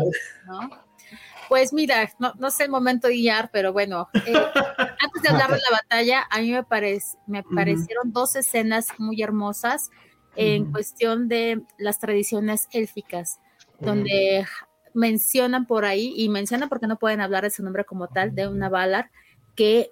[1.48, 4.34] Pues mira, no, no, sé el momento de guiar, pero bueno, eh,
[5.06, 9.90] antes de hablar de la batalla, a mí me, parecieron dos escenas muy hermosas
[10.36, 13.40] en cuestión de las tradiciones élficas,
[13.80, 14.46] donde
[14.94, 18.48] mencionan por ahí, y mencionan porque no pueden hablar de su nombre como tal, de
[18.48, 19.10] una Valar
[19.56, 19.92] que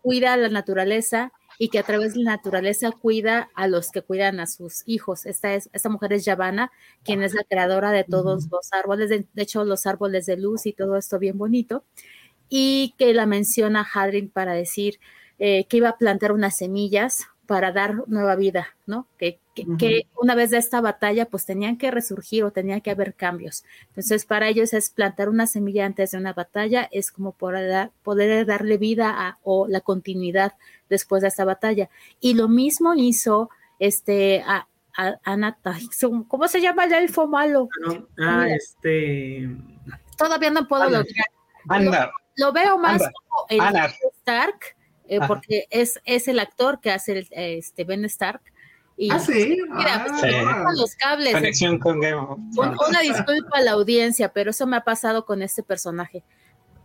[0.00, 4.02] cuida a la naturaleza y que a través de la naturaleza cuida a los que
[4.02, 5.26] cuidan a sus hijos.
[5.26, 6.70] Esta, es, esta mujer es Yavanna,
[7.02, 10.72] quien es la creadora de todos los árboles, de, hecho los árboles de luz y
[10.72, 11.84] todo esto bien bonito,
[12.48, 15.00] y que la menciona Hadrin para decir
[15.38, 19.06] eh, que iba a plantar unas semillas para dar nueva vida, ¿no?
[19.16, 23.14] Que, que, una vez de esta batalla, pues tenían que resurgir o tenía que haber
[23.14, 23.64] cambios.
[23.88, 28.44] Entonces, para ellos es plantar una semilla antes de una batalla, es como poder, poder
[28.44, 30.52] darle vida a, o la continuidad
[30.90, 31.88] después de esta batalla.
[32.20, 34.68] Y lo mismo hizo este a,
[36.28, 37.70] ¿cómo se llama el elfo malo?
[38.18, 39.48] Ah, este.
[40.18, 42.10] Todavía no puedo lograr.
[42.36, 44.76] Lo, veo más como el Stark
[45.08, 48.42] eh, porque es, es el actor que hace el, este Ben Stark.
[48.96, 49.56] Y, ah, sí.
[49.70, 51.32] Mira, pues, los cables.
[51.32, 55.62] Conexión con Game Una disculpa a la audiencia, pero eso me ha pasado con este
[55.62, 56.24] personaje.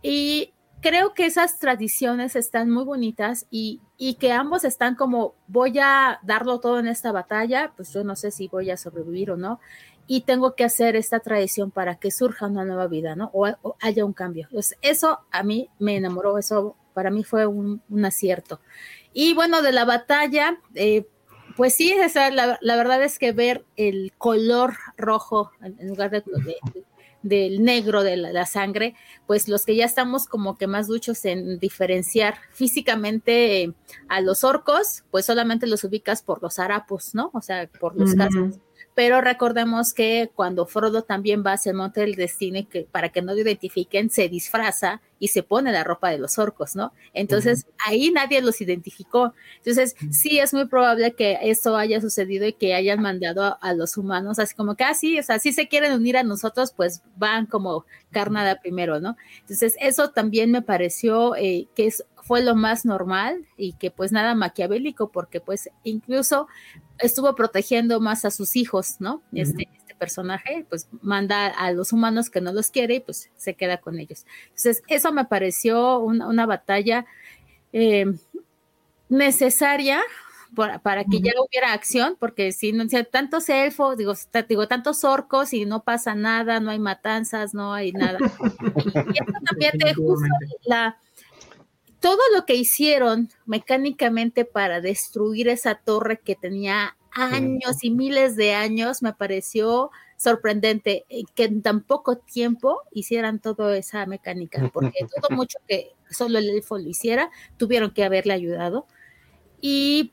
[0.00, 5.78] Y creo que esas tradiciones están muy bonitas y, y, que ambos están como, voy
[5.78, 9.38] a darlo todo en esta batalla, pues yo no sé si voy a sobrevivir o
[9.38, 9.60] no,
[10.06, 13.30] y tengo que hacer esta tradición para que surja una nueva vida, ¿no?
[13.32, 14.46] O, o haya un cambio.
[14.52, 18.60] Pues eso a mí me enamoró, eso para mí fue un, acierto.
[19.12, 21.06] Y bueno, de la batalla, eh,
[21.56, 21.94] pues sí,
[22.32, 26.22] la, verdad es que ver el color rojo en lugar de,
[27.22, 28.94] del negro de la, sangre,
[29.26, 33.74] pues los que ya estamos como que más duchos en diferenciar físicamente eh,
[34.08, 37.30] a los orcos, pues solamente los ubicas por los harapos, ¿no?
[37.32, 38.58] O sea, por los casos
[38.94, 43.10] pero recordemos que cuando Frodo también va hacia el monte del destino y que para
[43.10, 46.92] que no lo identifiquen, se disfraza y se pone la ropa de los orcos, ¿no?
[47.12, 49.32] Entonces ahí nadie los identificó.
[49.56, 53.96] Entonces sí es muy probable que eso haya sucedido y que hayan mandado a, los
[53.96, 57.46] humanos, así como que, ah, o sea, si se quieren unir a nosotros, pues van
[57.46, 59.16] como carnada primero, ¿no?
[59.40, 64.10] Entonces eso también me pareció eh, que es fue lo más normal y que pues
[64.10, 66.48] nada maquiavélico porque pues incluso
[66.98, 69.22] estuvo protegiendo más a sus hijos, ¿no?
[69.34, 73.54] Este, este, personaje, pues manda a los humanos que no los quiere y pues se
[73.54, 74.24] queda con ellos.
[74.46, 77.04] Entonces, eso me pareció una, batalla
[77.72, 78.06] eh,
[79.08, 80.00] necesaria
[80.82, 84.14] para, que ya hubiera acción, porque si no, si tantos elfos, digo,
[84.48, 88.18] digo, tantos orcos y no pasa nada, no hay matanzas, no hay nada.
[88.84, 90.26] Y, eso también justo
[90.64, 90.98] la
[92.04, 98.52] todo lo que hicieron mecánicamente para destruir esa torre que tenía años y miles de
[98.52, 105.06] años, me pareció sorprendente eh, que en tan poco tiempo hicieran toda esa mecánica, porque
[105.22, 108.86] todo mucho que solo el elfo lo hiciera, tuvieron que haberle ayudado.
[109.62, 110.12] Y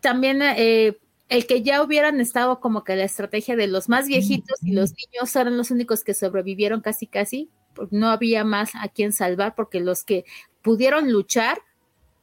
[0.00, 4.58] también eh, el que ya hubieran estado como que la estrategia de los más viejitos
[4.64, 7.50] y los niños eran los únicos que sobrevivieron casi casi,
[7.90, 10.24] no había más a quien salvar porque los que
[10.62, 11.62] pudieron luchar,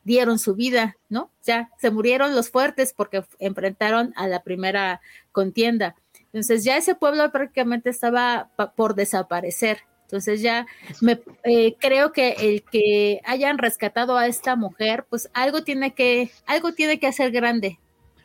[0.04, 1.24] dieron su vida, ¿no?
[1.24, 5.96] O sea, se murieron los fuertes porque enfrentaron a la primera contienda.
[6.26, 9.80] Entonces ya ese pueblo prácticamente estaba por desaparecer.
[10.04, 10.66] Entonces ya
[11.02, 16.32] me eh, creo que el que hayan rescatado a esta mujer, pues algo tiene que,
[16.46, 17.78] algo tiene que hacer grande,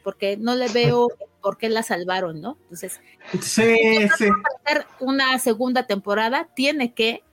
[0.05, 1.09] porque no le veo
[1.41, 2.57] por qué la salvaron, ¿no?
[2.63, 3.01] Entonces,
[3.41, 3.77] sí,
[4.17, 4.29] sí.
[5.01, 7.25] una segunda temporada, tiene que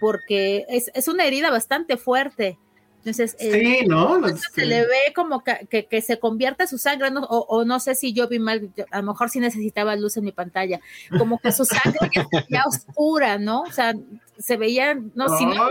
[0.00, 2.58] porque es, una herida bastante fuerte.
[2.98, 4.20] Entonces, eh, sí, ¿no?
[4.54, 8.28] se le ve como que, que, se convierte su sangre, o, no sé si yo
[8.28, 10.80] vi mal, a lo mejor sí necesitaba luz en mi pantalla,
[11.16, 12.10] como que su sangre
[12.50, 13.62] ya oscura, ¿no?
[13.62, 13.94] O sea,
[14.38, 15.70] se veía, no, si no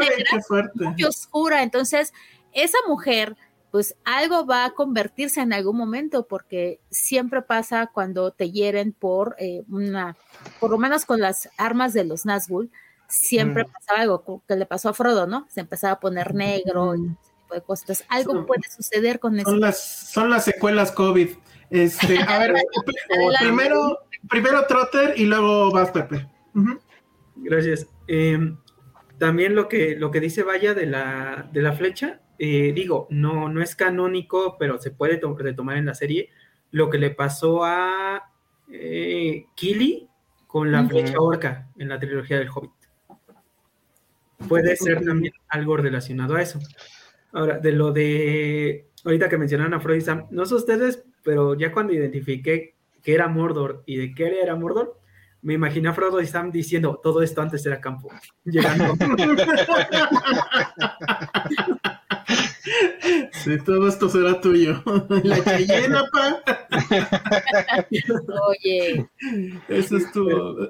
[0.76, 1.64] muy oscura.
[1.64, 2.14] Entonces,
[2.54, 3.36] esa mujer,
[3.72, 9.36] pues algo va a convertirse en algún momento, porque siempre pasa cuando te hieren por
[9.38, 10.16] eh, una,
[10.60, 12.70] por lo menos con las armas de los Nazgûl,
[13.08, 13.72] siempre mm.
[13.72, 15.48] pasaba algo que le pasó a Frodo, ¿no?
[15.50, 18.06] Se empezaba a poner negro y ese tipo de cosas.
[18.10, 19.50] algo puede suceder con eso.
[19.50, 21.30] Son las, son las secuelas COVID.
[21.70, 22.54] Este, a ver,
[23.40, 26.28] primero, primero Trotter y luego vas, Pepe.
[27.36, 27.88] Gracias.
[28.08, 28.58] Em,
[29.18, 33.50] también lo que, lo que dice Vaya de la, de la flecha, eh, digo, no,
[33.50, 36.30] no es canónico, pero se puede retomar en la serie.
[36.72, 38.32] Lo que le pasó a
[38.72, 40.10] eh, Kili
[40.46, 42.77] con la flecha orca en la trilogía del Hobbit
[44.48, 46.60] puede ser también algo relacionado a eso.
[47.34, 51.56] Ahora, de lo de, ahorita que mencionaron a Freud y Sam, no sé ustedes, pero
[51.56, 55.00] ya cuando identifiqué que era Mordor y de qué era Mordor,
[55.42, 58.10] me imaginé a Frodo y Sam diciendo, todo esto antes era campo.
[58.44, 58.94] Llegando.
[63.32, 64.84] Sí, todo esto será tuyo.
[65.24, 66.44] La llena, pa.
[68.50, 69.08] Oye.
[69.70, 70.70] Eso es tu.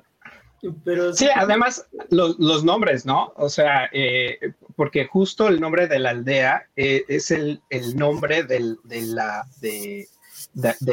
[0.84, 3.32] Pero sí, además los, nombres, ¿no?
[3.36, 4.40] O sea, eh,
[4.76, 7.62] porque justo el nombre de la aldea eh, es el,
[7.96, 10.08] nombre de, la, de,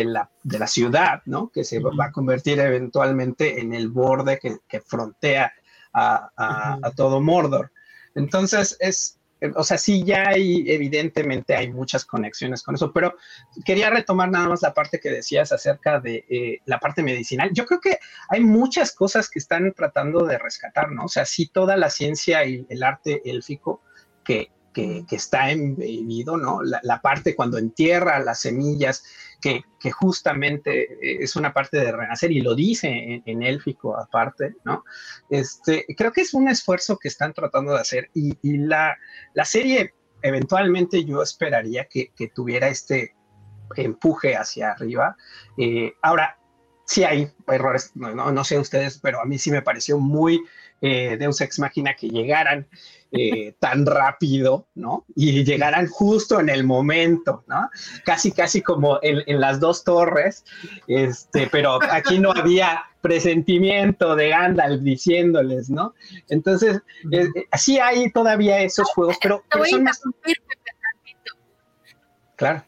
[0.05, 1.49] la, de la ciudad, ¿no?
[1.49, 5.53] Que se va a convertir eventualmente en el borde que, frontea
[5.93, 7.73] a, a, todo Mordor.
[8.15, 9.19] Entonces es,
[9.55, 13.17] o sea, sí ya hay, evidentemente hay muchas conexiones con eso, pero
[13.65, 17.51] quería retomar nada más la parte que decías acerca de eh, la parte medicinal.
[17.53, 21.05] Yo creo que hay muchas cosas que están tratando de rescatar, ¿no?
[21.05, 23.83] O sea, sí toda la ciencia y el arte élfico
[24.25, 26.61] que, que, está embebido, ¿no?
[26.63, 29.05] La, parte cuando entierra las semillas,
[29.45, 34.85] que, que, justamente es una parte de renacer y lo dice en, élfico aparte, ¿no?
[35.29, 38.97] Este, creo que es un esfuerzo que están tratando de hacer y, y la,
[39.35, 43.15] la, serie eventualmente yo esperaría que, que tuviera este
[43.77, 45.15] empuje hacia arriba.
[45.59, 46.39] Eh, ahora,
[46.85, 50.43] sí hay errores, no, no, sé ustedes, pero a mí sí me pareció muy
[50.81, 52.67] eh, Deus Ex Máquina que llegaran
[53.13, 55.05] eh, tan rápido, ¿no?
[55.15, 57.71] Y llegaran justo en el momento, ¿no?
[58.05, 60.45] Casi, casi como en, las dos torres,
[60.89, 65.95] este, pero aquí no había presentimiento de Gandalf diciéndoles, ¿no?
[66.29, 70.03] Entonces, eh, eh, así hay todavía esos juegos, pero, son más...
[72.37, 72.65] Claro.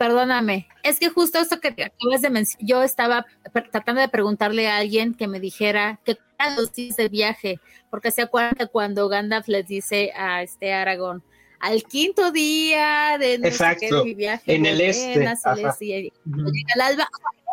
[0.00, 3.26] Perdóname, es que justo esto que acabas de mencionar, yo estaba
[3.70, 6.16] tratando de preguntarle a alguien que me dijera que
[6.56, 7.60] los días de viaje,
[7.90, 11.22] porque se acuerdan que cuando Gandalf les dice a este Aragón,
[11.58, 17.06] al quinto día de Exacto, viaje en el este, alba,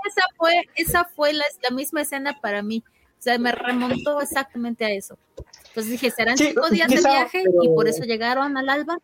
[0.07, 4.91] esa fue, esa fue la, misma escena para mí, o sea, me remontó exactamente a
[4.91, 5.17] eso.
[5.67, 8.99] Entonces dije, serán cinco días de viaje y por eso llegaron al alba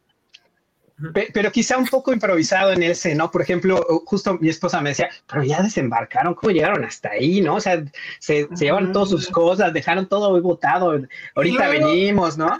[1.11, 3.31] pero quizá un poco improvisado en ese, ¿no?
[3.31, 7.55] Por ejemplo, justo mi esposa me decía, pero ya desembarcaron, ¿cómo llegaron hasta ahí, no?
[7.55, 7.83] O sea,
[8.19, 10.99] se, llevaron todas sus cosas, dejaron todo botado,
[11.35, 12.59] ahorita venimos, ¿no?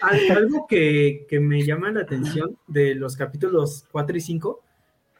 [0.00, 4.62] Algo que, que, me llama la atención de los capítulos 4 y 5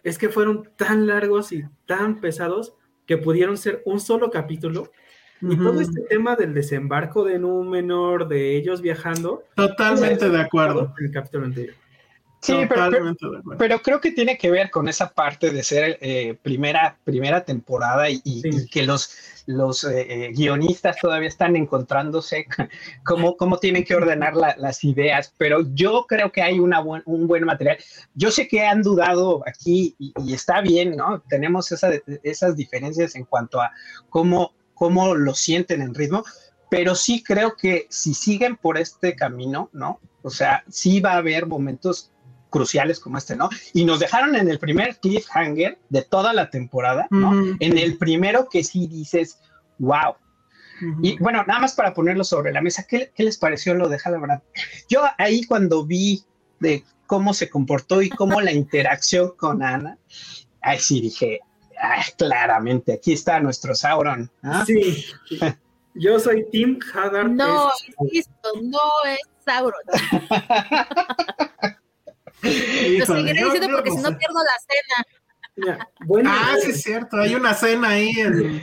[0.04, 2.74] es que fueron tan largos y tan pesados
[3.06, 4.90] que pudieron ser un solo capítulo
[5.42, 9.42] y todo este tema del desembarco de Númenor, de ellos viajando.
[9.56, 10.94] Totalmente de acuerdo.
[10.98, 11.74] En el capítulo anterior.
[12.42, 12.54] Sí,
[13.56, 18.10] pero, creo que tiene que ver con esa parte de ser eh, primera, primera temporada
[18.10, 19.14] y, que los,
[19.46, 22.46] los eh, eh, guionistas todavía están encontrándose
[23.04, 27.44] cómo, cómo tienen que ordenar las ideas, pero yo creo que hay una un buen
[27.44, 27.78] material.
[28.14, 31.22] Yo sé que han dudado aquí y, está bien, ¿no?
[31.28, 33.70] Tenemos esas diferencias en cuanto a
[34.08, 36.24] cómo, cómo lo sienten en ritmo,
[36.68, 40.00] pero sí creo que si siguen por este camino, ¿no?
[40.22, 42.11] O sea, sí va a haber momentos
[42.52, 43.48] cruciales como este, ¿no?
[43.72, 47.56] Y nos dejaron en el primer cliffhanger de toda la temporada, ¿no?
[47.58, 49.40] En el primero que sí dices,
[49.78, 50.14] wow.
[51.00, 54.42] Y bueno, nada más para ponerlo sobre la mesa, ¿qué, les pareció lo de verdad?
[54.88, 56.22] Yo ahí cuando vi
[56.60, 59.96] de cómo se comportó y cómo la interacción con Ana,
[60.60, 61.40] ahí sí dije,
[62.18, 64.30] claramente, aquí está nuestro Sauron.
[64.66, 65.06] Sí,
[65.94, 67.30] yo soy Tim Haggard.
[67.30, 68.78] No, insisto, no
[69.08, 69.80] es Sauron.
[72.42, 76.30] Lo seguiré diciendo porque si no pierdo la cena.
[76.30, 78.62] ah, sí es cierto, hay una cena ahí en,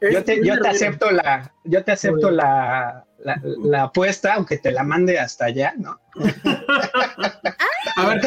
[0.00, 4.82] Yo te, yo te, acepto la, yo te acepto la, la, apuesta, aunque te la
[4.82, 6.00] mande hasta allá, ¿no?
[7.96, 8.20] A ver,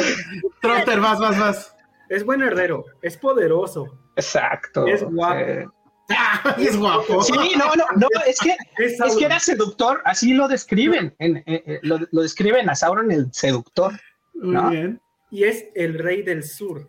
[0.62, 1.76] Trotter, vas, vas, vas.
[2.10, 3.98] Es buen heredero, es poderoso.
[4.16, 4.86] Exacto.
[4.88, 5.74] Es guapo.
[6.58, 7.24] es guapo.
[7.24, 11.44] Sí, no, no, no, es que, es, que era seductor, así lo describen, en,
[11.82, 14.00] lo, describen a Sauron el seductor.
[14.36, 15.02] Muy bien.
[15.32, 16.88] Y es el rey del sur.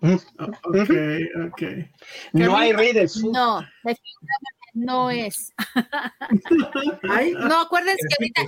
[0.00, 0.14] Mm.
[0.14, 0.90] Ok,
[1.46, 1.62] ok.
[2.32, 3.32] No hay rey del sur.
[3.32, 5.52] No, definitivamente no es.
[7.48, 8.40] no, acuérdense que ahorita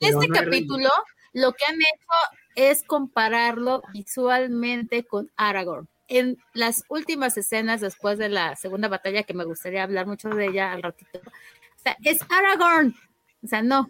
[0.00, 0.88] en, este capítulo
[1.34, 8.28] lo que han hecho es compararlo visualmente con Aragorn en las últimas escenas después de
[8.28, 12.18] la segunda batalla, que me gustaría hablar mucho de ella al ratito, o sea, es
[12.30, 12.94] Aragorn.
[13.42, 13.88] O sea, no,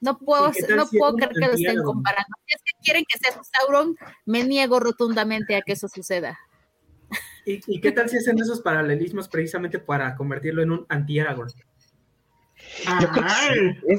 [0.00, 2.34] no puedo, no puedo creer que lo estén comparando.
[2.46, 6.38] Si es que quieren que sea Sauron, me niego rotundamente a que eso suceda.
[7.44, 11.50] ¿Y, qué tal si hacen esos paralelismos precisamente para convertirlo en un anti-Aragorn?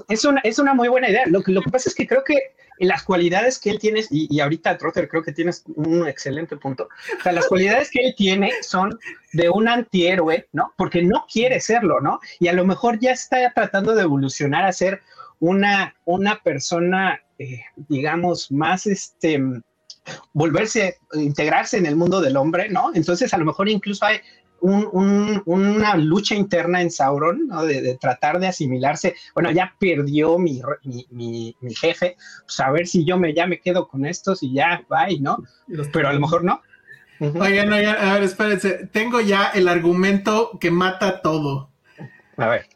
[0.10, 1.24] Es, una, es una muy buena idea.
[1.28, 2.36] Lo, lo que pasa es que creo que
[2.86, 7.22] las cualidades que él tiene, y, ahorita Trotter creo que tienes un excelente punto, o
[7.22, 8.98] sea, las cualidades que él tiene son
[9.34, 10.74] de un antihéroe, ¿no?
[10.78, 12.20] Porque no quiere serlo, ¿no?
[12.40, 15.02] Y a lo mejor ya está tratando de evolucionar a ser
[15.40, 19.40] una, una persona, eh, digamos, más, este,
[20.34, 22.92] volverse, integrarse en el mundo del hombre, ¿no?
[22.96, 24.22] Entonces a lo mejor incluso hay
[24.62, 27.66] una lucha interna en Sauron, ¿no?
[27.66, 29.16] De, tratar de asimilarse.
[29.34, 30.62] Bueno, ya perdió mi,
[31.10, 34.84] mi, jefe, pues a ver si yo me, ya me quedo con estos y ya,
[34.90, 35.38] bye, ¿no?
[35.92, 36.62] Pero a lo mejor no.
[37.20, 38.88] Oigan, oigan, a ver, espérense.
[38.92, 41.70] Tengo ya el argumento que mata todo.
[42.38, 42.68] A ver.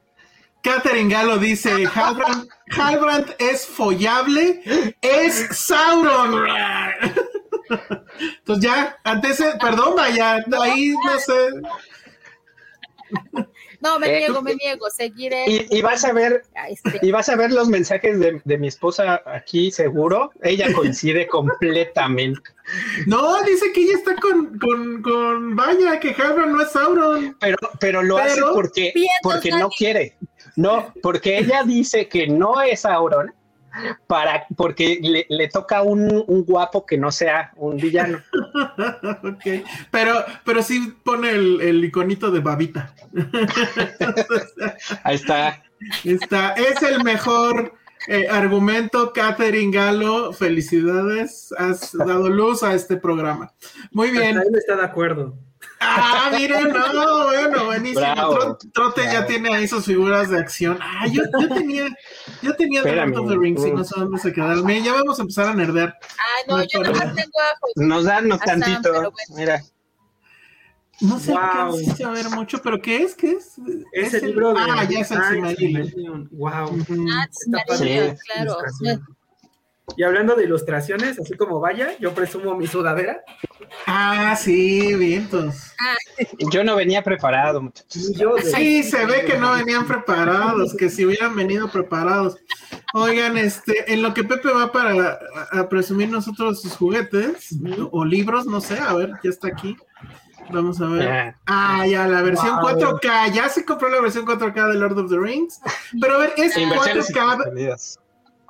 [0.61, 4.61] Catherine Galo dice, Halbrand, es follable,
[5.01, 6.43] es Sauron.
[7.69, 11.49] Entonces ya, antes, perdón, vaya, ahí no sé.
[13.81, 15.45] No, me eh, niego, me niego, seguiré.
[15.47, 16.99] Y, vas a ver, este.
[17.03, 20.31] y vas a ver los mensajes de, mi esposa aquí, seguro.
[20.41, 22.49] Ella coincide completamente.
[23.05, 27.37] No, dice que ella está con, con, con vaya, que Halbrand no es Sauron.
[27.39, 30.17] Pero, pero lo hace porque, porque no quiere.
[30.55, 33.33] No, porque ella dice que no es Sauron
[34.07, 38.19] para porque le, toca un, guapo que no sea un villano.
[39.23, 42.93] ok, pero, pero sí pone el, iconito de babita.
[45.03, 45.63] Ahí está.
[46.03, 47.73] Está, es el mejor
[48.07, 50.33] eh, argumento, Catherine Galo.
[50.33, 53.53] Felicidades, has dado luz a este programa.
[53.91, 54.37] Muy bien.
[54.37, 55.37] Ahí está de acuerdo.
[55.79, 58.57] Ah, miren, no, bueno, buenísimo.
[58.73, 60.79] Trote ya tiene ahí sus figuras de acción.
[60.81, 61.87] Ah, yo, yo tenía,
[62.41, 64.67] yo tenía The Lord of the Rings y no sé dónde se quedaron.
[64.67, 65.97] ya vamos a empezar a nerdear.
[66.17, 67.31] Ah, no, yo no tengo
[67.75, 69.61] Nos dan tantito, mira.
[71.01, 71.77] No sé wow.
[71.77, 73.15] qué se ver mucho, pero ¿qué es?
[73.15, 73.55] ¿Qué es?
[73.91, 76.29] Es, el, libro de Ah, ya es el Silmarillion.
[76.31, 76.85] Wow.
[77.11, 78.57] Ah, Silmarillion, claro.
[79.97, 83.23] Y hablando de ilustraciones, así como vaya, yo presumo mi sudadera.
[83.85, 85.73] Ah, sí, vientos.
[85.79, 85.95] Ah.
[86.51, 88.13] Yo no venía preparado, muchachos.
[88.55, 92.37] Sí, se ve que no venían preparados, que si hubieran venido preparados.
[92.93, 95.19] Oigan, este, en lo que Pepe va para
[95.51, 97.55] a, presumir nosotros sus juguetes
[97.91, 99.77] o libros, no sé, a ver, ya está aquí.
[100.51, 101.35] Vamos a ver.
[101.45, 103.33] Ah, ya, la versión 4K.
[103.33, 105.59] Ya se compró la versión 4K de Lord of the Rings.
[105.99, 107.97] Pero a ver, es 4K.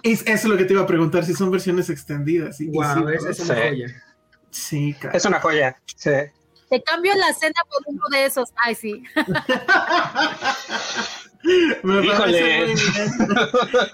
[0.06, 2.60] Es, eso es lo que te iba a preguntar, si son versiones extendidas.
[2.60, 4.04] wow, es una joya.
[4.52, 6.12] Sí, Es una joya, sí.
[6.70, 8.50] Te cambio la cena por uno de esos.
[8.56, 9.04] Ay, sí.
[11.84, 12.76] Me Híjole.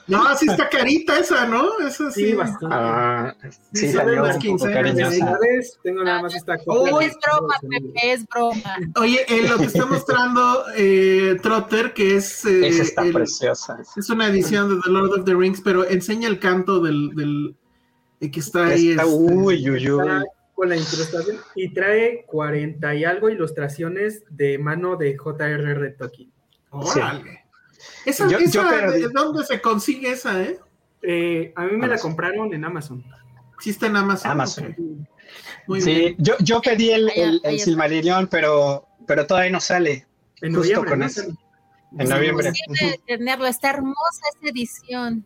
[0.08, 1.80] No, sí está carita esa, ¿no?
[1.80, 2.28] Esa sí.
[2.28, 2.76] Sí, bastante.
[2.78, 3.36] Ah,
[3.74, 4.24] sí, salió.
[5.84, 7.06] Tengo nada más esta cosa.
[7.06, 8.78] es broma, Pepe, es broma.
[8.96, 12.46] Oye, eh, lo que está mostrando eh, Trotter, que es...
[12.46, 13.78] Eh, esa está preciosa.
[13.96, 17.14] Es una edición de The Lord of the Rings, pero enseña el canto del...
[17.16, 17.56] del
[18.20, 18.92] que está ahí.
[18.92, 20.04] Está, este, uy, uy, uy.
[20.54, 25.90] con la ilustración y trae 40 y algo ilustraciones de mano de J.R.R.
[25.92, 26.32] Tolkien.
[26.70, 27.41] Órale.
[28.06, 30.60] Esa, ¿De dónde se consigue esa, eh?
[31.02, 33.04] eh a mí me la compraron en Amazon.
[33.60, 34.32] Sí está en Amazon.
[34.32, 35.08] Amazon.
[35.80, 37.12] sí, yo, yo pedí el,
[37.44, 40.08] el, Silmarillion, pero, pero todavía no sale.
[40.42, 41.22] En justo con eso.
[41.98, 42.52] En noviembre.
[43.06, 45.26] tenerlo, está hermosa esta edición.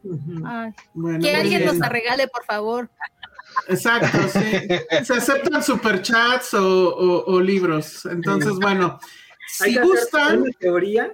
[1.21, 2.89] que alguien nos la regale, por favor.
[3.67, 4.67] Exacto, sí.
[5.05, 8.05] Se aceptan superchats o, o, o libros.
[8.05, 8.99] Entonces, bueno,
[9.47, 10.41] si gustan.
[10.41, 11.13] Una teoría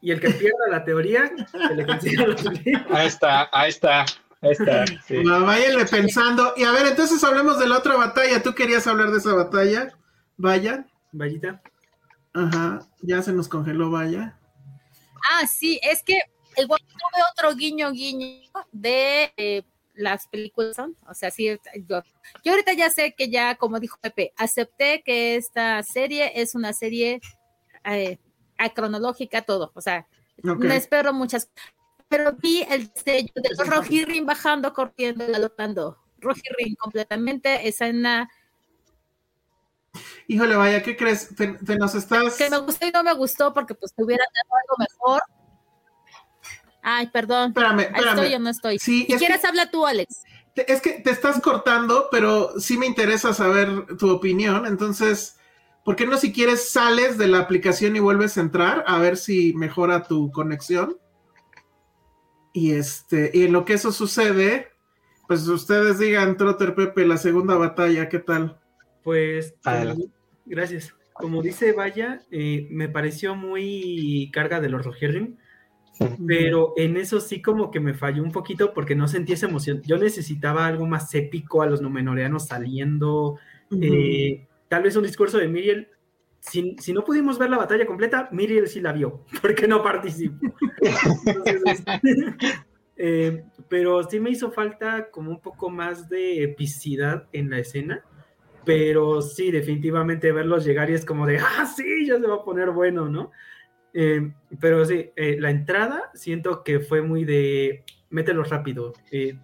[0.00, 2.44] y el que pierda la teoría, se le consiga los
[2.90, 4.06] Ahí está, ahí está.
[4.42, 4.86] Ahí está.
[5.06, 5.22] Sí.
[5.22, 6.54] váyanle pensando.
[6.56, 8.42] Y a ver, entonces hablemos de la otra batalla.
[8.42, 9.92] ¿Tú querías hablar de esa batalla?
[10.36, 10.86] Vaya.
[11.12, 11.60] Vallita.
[12.32, 14.38] Ajá, ya se nos congeló, vaya.
[15.30, 16.18] Ah, sí, es que
[16.56, 18.40] igual tuve otro guiño guiño
[18.72, 19.62] de eh,
[19.94, 21.46] las películas son, o sea, sí,
[21.86, 22.02] yo,
[22.44, 26.72] yo ahorita ya sé que ya, como dijo Pepe, acepté que esta serie es una
[26.72, 27.20] serie
[27.84, 28.18] eh,
[28.68, 30.06] cronológica, todo, o sea,
[30.42, 31.50] me espero muchas,
[32.08, 38.28] pero vi el sello de Rojirin bajando, corriendo, galopando, Rojirin completamente, escena
[40.26, 41.34] Híjole, vaya, ¿qué crees?
[41.34, 42.36] Te, nos estás.
[42.36, 45.22] Que me gustó y no me gustó porque pues te hubiera dado algo mejor.
[46.82, 47.48] Ay, perdón.
[47.48, 48.08] Espérame, espérame.
[48.08, 48.78] estoy o no estoy.
[48.78, 50.22] si quieres, habla tú, Alex.
[50.54, 54.66] es que te estás cortando, pero sí me interesa saber tu opinión.
[54.66, 55.36] Entonces,
[55.84, 59.16] ¿por qué no si quieres sales de la aplicación y vuelves a entrar a ver
[59.16, 60.96] si mejora tu conexión?
[62.52, 64.68] Y este, y en lo que eso sucede,
[65.28, 68.58] pues ustedes digan, Trotter Pepe, la segunda batalla, ¿qué tal?
[69.04, 69.54] Pues,
[70.46, 70.94] gracias.
[71.12, 75.36] Como dice Vaya, eh, me pareció muy carga de los Rohirrim,
[76.26, 79.82] pero en eso sí como que me falló un poquito porque no sentí esa emoción.
[79.84, 83.38] Yo necesitaba algo más épico a los Numenoreanos saliendo,
[83.80, 85.88] eh, tal vez un discurso de Miriel.
[86.38, 90.38] Si, no pudimos ver la batalla completa, Miriel sí la vio, porque no participó.
[93.02, 98.04] Eh, pero sí me hizo falta como un poco más de epicidad en la escena
[98.64, 102.44] pero sí, definitivamente verlos llegar y es como de, ah, sí, ya se va a
[102.44, 103.30] poner bueno, ¿no?
[103.92, 108.92] Eh, pero sí, eh, la entrada siento que fue muy de, mételo rápido,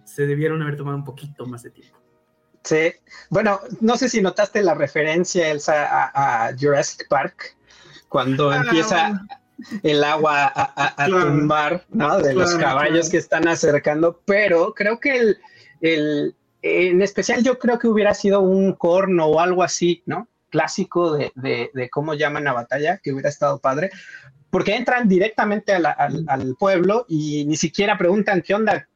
[0.05, 1.97] se debieron haber tomado un poquito más de tiempo.
[2.67, 2.93] Sí,
[3.29, 7.55] bueno, no sé si notaste la referencia, Elsa, a, Jurassic Park,
[8.09, 9.21] cuando ah, empieza
[9.83, 12.17] el agua a, tumbar, ¿no?
[12.19, 15.37] De los caballos que están acercando, pero creo que
[15.81, 20.27] el en especial yo creo que hubiera sido un corno o algo así, ¿no?
[20.49, 23.89] Clásico de, de, cómo llaman a batalla, que hubiera estado padre,
[24.49, 28.87] porque entran directamente al, pueblo y ni siquiera preguntan qué onda,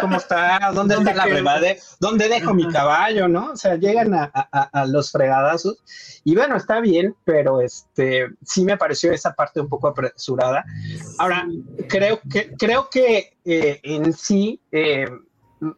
[0.00, 3.52] cómo está, dónde está la brevade, dónde dejo mi caballo, ¿no?
[3.52, 5.78] O sea, llegan a, los fregadazos
[6.24, 10.64] y bueno, está bien, pero este sí me pareció esa parte un poco apresurada.
[11.18, 11.46] Ahora,
[11.88, 14.60] creo que, creo que eh, en sí...
[14.72, 15.06] Eh,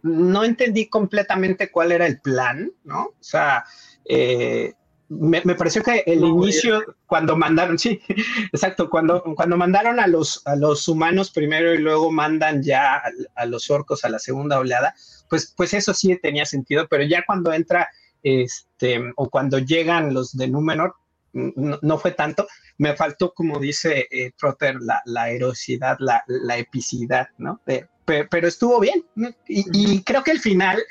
[0.02, 3.04] no entendí completamente cuál era el plan, ¿no?
[3.04, 3.64] O sea,
[4.04, 4.74] eh,
[5.08, 8.00] me, pareció que el inicio, cuando mandaron, sí,
[8.52, 13.02] exacto, cuando, cuando mandaron a los, a los humanos primero y luego mandan ya
[13.34, 14.94] a, los orcos a la segunda oleada,
[15.28, 17.88] pues, pues eso sí tenía sentido, pero ya cuando entra,
[18.22, 20.94] este, o cuando llegan los de Númenor,
[21.32, 22.46] no, fue tanto,
[22.78, 27.60] me faltó, como dice eh, Trotter, la, la erosidad, la, la epicidad, ¿no?
[27.66, 27.86] De,
[28.30, 29.04] pero estuvo bien.
[29.46, 30.82] Y, creo que el final,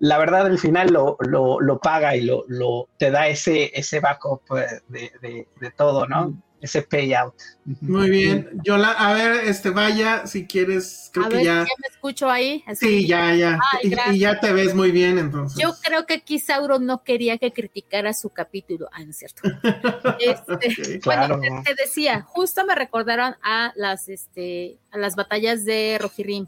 [0.00, 4.42] la verdad, el final lo, lo, paga y lo, lo, te da ese, ese backup
[4.56, 6.40] eh, de, de, todo, ¿no?
[6.60, 7.34] Ese payout.
[7.80, 8.50] Muy bien.
[8.64, 11.62] Yola, a ver, este, vaya, si quieres, creo que ya.
[11.62, 12.64] me escucho ahí.
[12.74, 13.58] Sí, ya, ya.
[13.82, 15.60] y, ya te ves muy bien, entonces.
[15.60, 18.88] Yo creo que Kisauro no quería que criticara su capítulo.
[18.92, 19.42] Ah, no es cierto.
[20.20, 26.46] Este, bueno, te, decía, justo me recordaron a las, este, a las batallas de Rojirim.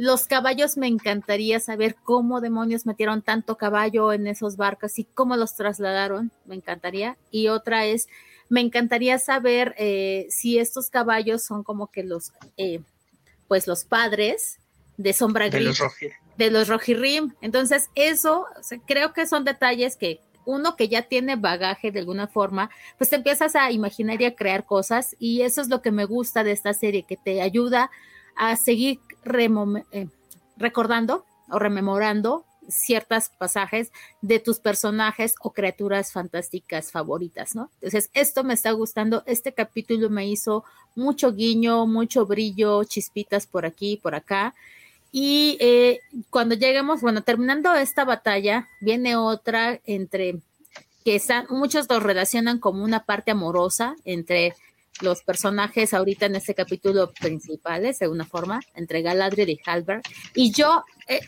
[0.00, 5.36] Los caballos me encantaría saber cómo demonios metieron tanto caballo en esos barcos y cómo
[5.36, 6.32] los trasladaron.
[6.46, 7.18] Me encantaría.
[7.30, 8.08] Y otra es
[8.48, 12.80] me encantaría saber eh, si estos caballos son como que los, eh,
[13.46, 14.58] pues los padres
[14.96, 15.78] de Sombra Gris,
[16.38, 17.34] de los, Rojirim.
[17.42, 18.46] Entonces, eso
[18.86, 23.16] creo que son detalles que uno que ya tiene bagaje de alguna forma, pues te
[23.16, 26.52] empiezas a imaginar y a crear cosas y eso es lo que me gusta de
[26.52, 27.90] esta serie, que te ayuda
[28.36, 29.00] a seguir
[29.92, 30.08] eh,
[30.56, 37.70] recordando o rememorando ciertos pasajes de tus personajes o criaturas fantásticas favoritas, ¿no?
[37.74, 40.64] Entonces, esto me está gustando, este capítulo me hizo
[40.94, 44.54] mucho guiño, mucho brillo, chispitas por aquí, por acá.
[45.12, 46.00] Y eh,
[46.30, 50.40] cuando lleguemos, bueno, terminando esta batalla, viene otra entre
[51.04, 54.54] que están, muchos los relacionan como una parte amorosa entre
[55.00, 60.06] los personajes ahorita en este capítulo principales, de una forma, entre Galadriel y Halbert.
[60.34, 61.20] Y yo eh,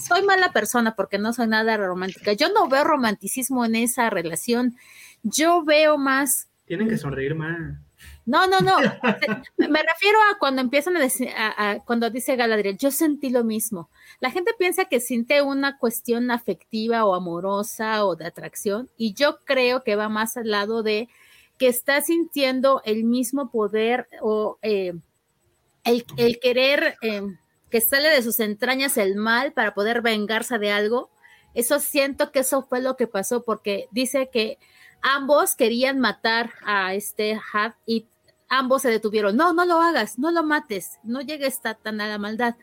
[0.00, 2.32] soy mala persona porque no soy nada romántica.
[2.32, 4.76] Yo no veo romanticismo en esa relación.
[5.22, 6.48] Yo veo más.
[6.66, 7.78] Tienen que sonreír más.
[8.26, 8.76] No, no, no.
[9.58, 11.28] Me refiero a cuando empiezan a decir,
[11.84, 13.90] cuando dice Galadriel, yo sentí lo mismo.
[14.20, 19.38] La gente piensa que siente una cuestión afectiva o amorosa o de atracción, y yo
[19.44, 21.08] creo que va más al lado de
[21.64, 24.92] que está sintiendo el mismo poder o eh,
[25.82, 26.04] el,
[26.38, 27.22] querer eh,
[27.70, 31.08] que sale de sus entrañas el mal para poder vengarse de algo.
[31.54, 34.58] Eso siento que eso fue lo que pasó porque dice que
[35.00, 38.08] ambos querían matar a este Had y
[38.50, 42.18] ambos se detuvieron, no, no lo hagas, no lo mates, no llegues tan a la
[42.18, 42.56] maldad,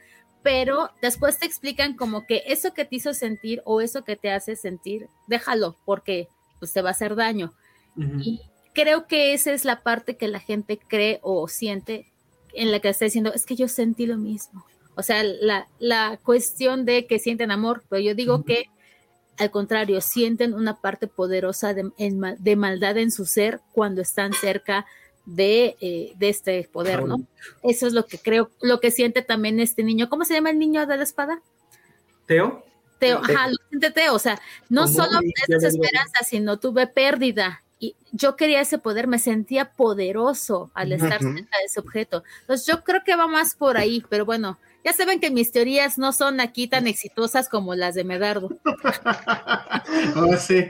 [0.43, 4.31] pero después te explican como que eso que te hizo sentir o eso que te
[4.31, 6.27] hace sentir, déjalo, porque
[6.59, 7.51] pues te va a hacer daño.
[7.97, 8.41] Y
[8.73, 12.11] creo que esa es la parte que la gente cree o siente
[12.53, 14.65] en la que está diciendo, es que yo sentí lo mismo.
[14.95, 18.65] O sea, la, la cuestión de que sienten amor, pero yo digo que
[19.37, 24.85] al contrario, sienten una parte poderosa de, de, maldad en su ser cuando están cerca
[25.25, 27.25] de, eh, de este poder, ¿no?
[27.63, 30.09] Eso es lo que creo, lo que siente también este niño.
[30.09, 31.41] ¿Cómo se llama el niño de la espada?
[32.27, 32.63] Teo.
[32.99, 34.13] Teo, ajá, lo siente Teo.
[34.13, 37.63] O sea, no solo desesperanza, sino tuve pérdida.
[37.81, 42.23] Y yo quería ese poder, me sentía poderoso al estar cerca de ese objeto.
[42.41, 45.97] Entonces, yo creo que va más por ahí, pero bueno, ya saben que mis teorías
[45.97, 48.49] no son aquí tan exitosas como las de Medardo.
[50.15, 50.63] oh, sí.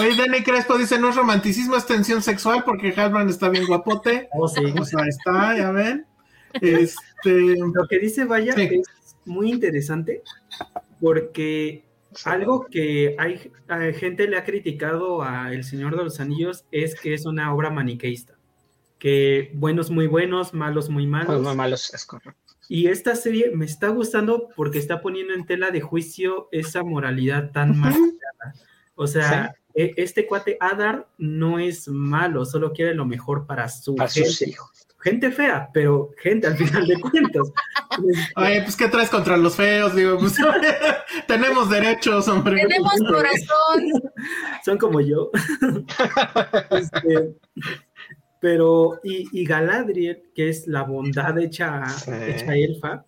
[0.00, 4.28] Oye, Dani Crespo dice, no es romanticismo, es tensión sexual porque Halbrand está bien guapote.
[4.32, 4.62] Oh, sí.
[4.80, 6.06] O sea, está, ya ven.
[6.60, 6.94] Este...
[7.24, 8.86] Lo que dice Vaya es
[9.24, 10.22] muy interesante
[11.00, 11.85] porque
[12.24, 13.50] algo que hay,
[13.94, 17.70] gente le ha criticado a El Señor de los Anillos es que es una obra
[17.70, 18.38] maniqueísta.
[18.98, 21.42] Que buenos muy buenos, malos muy malos.
[21.42, 22.54] Muy malos, es correcto.
[22.68, 27.52] Y esta serie me está gustando porque está poniendo en tela de juicio esa moralidad
[27.52, 28.54] tan marcada.
[28.94, 33.94] O sea, e, este cuate Adar no es malo, solo quiere lo mejor para su
[33.96, 34.48] gente.
[34.48, 34.85] hijos.
[35.06, 37.52] Gente fea, pero gente al final de cuentas.
[38.36, 39.94] Oye, pues ¿qué traes contra los feos?
[39.94, 40.34] Digo, pues,
[41.28, 42.60] tenemos derechos, hombre.
[42.62, 44.02] Tenemos corazón.
[44.64, 45.30] Son como yo.
[46.72, 47.36] este,
[48.40, 51.84] pero, y, Galadriel, que es la bondad hecha,
[52.26, 53.04] hecha elfa,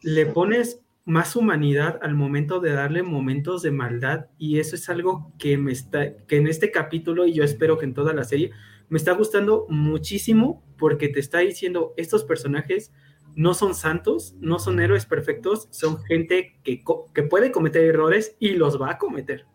[0.00, 5.30] le pones más humanidad al momento de darle momentos de maldad y eso es algo
[5.38, 8.52] que me está que en este capítulo y yo espero que en toda la serie
[8.88, 12.92] me está gustando muchísimo porque te está diciendo estos personajes
[13.34, 18.50] no son santos, no son héroes perfectos, son gente que, que puede cometer errores y
[18.50, 19.46] los va a cometer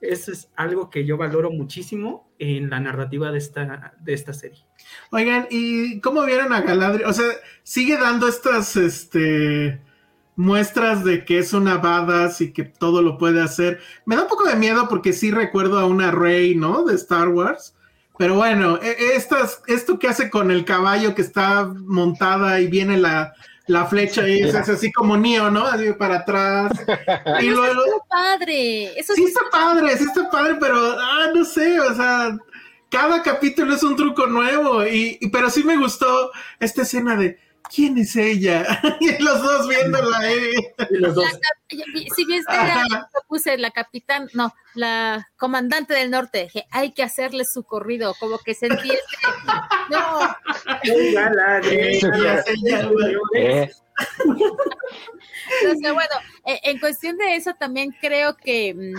[0.00, 4.64] eso es algo que yo valoro muchísimo en la narrativa de esta, de esta serie.
[5.10, 7.08] Oigan, ¿y cómo vieron a Galadriel?
[7.08, 7.26] O sea,
[7.62, 9.80] sigue dando estas este,
[10.36, 13.80] muestras de que es una badass y que todo lo puede hacer.
[14.06, 16.84] Me da un poco de miedo porque sí recuerdo a una Rey, ¿no?
[16.84, 17.76] De Star Wars.
[18.20, 22.98] Pero bueno, e, estas, esto que hace con el caballo que está montada y viene
[22.98, 23.32] la,
[23.66, 25.64] la flecha y es, así como Neo, ¿no?
[25.64, 26.70] Así para atrás.
[27.40, 27.82] y luego.
[27.82, 29.00] Está padre.
[29.00, 32.36] Eso sí, está padre, sí está padre, pero ah, no sé, o sea,
[32.90, 34.86] cada capítulo es un truco nuevo.
[34.86, 37.38] Y, pero sí me gustó esta escena de
[37.68, 38.64] ¿quién es ella?
[39.00, 40.54] y los dos viéndola, eh.
[40.90, 41.24] Y los dos.
[41.68, 47.44] si bien la, puse la capitán, no, la comandante del norte, que hay que hacerle
[47.44, 49.00] su corrido, como que se entiende.
[49.90, 50.36] no.
[55.62, 56.14] Entonces, bueno,
[56.46, 58.94] eh, en cuestión de eso también creo que mm,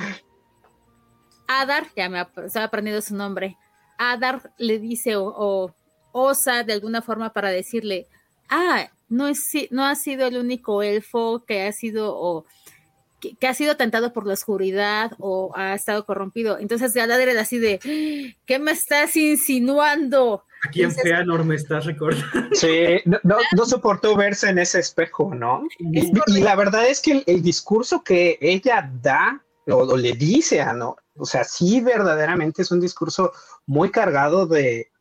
[1.47, 3.57] Adar, ya me estaba aprendiendo su nombre,
[3.97, 5.76] Adar le dice o, o
[6.12, 8.07] osa de alguna forma para decirle,
[8.52, 12.45] ah, no, es, no ha sido el único elfo que ha sido o
[13.20, 16.60] que, ha sido tentado por la oscuridad o ha estado corrompido.
[16.60, 20.43] Entonces Galadriel era así de, ¿qué me estás insinuando?
[20.64, 22.49] ¿A quién Feanor me estás recordando?
[22.54, 25.64] Sí, no, soportó verse en ese espejo, ¿no?
[25.80, 30.97] Y, la verdad es que el, discurso que ella da o, le dice a no,
[31.16, 33.32] o sea, sí verdaderamente es un discurso
[33.66, 34.91] muy cargado de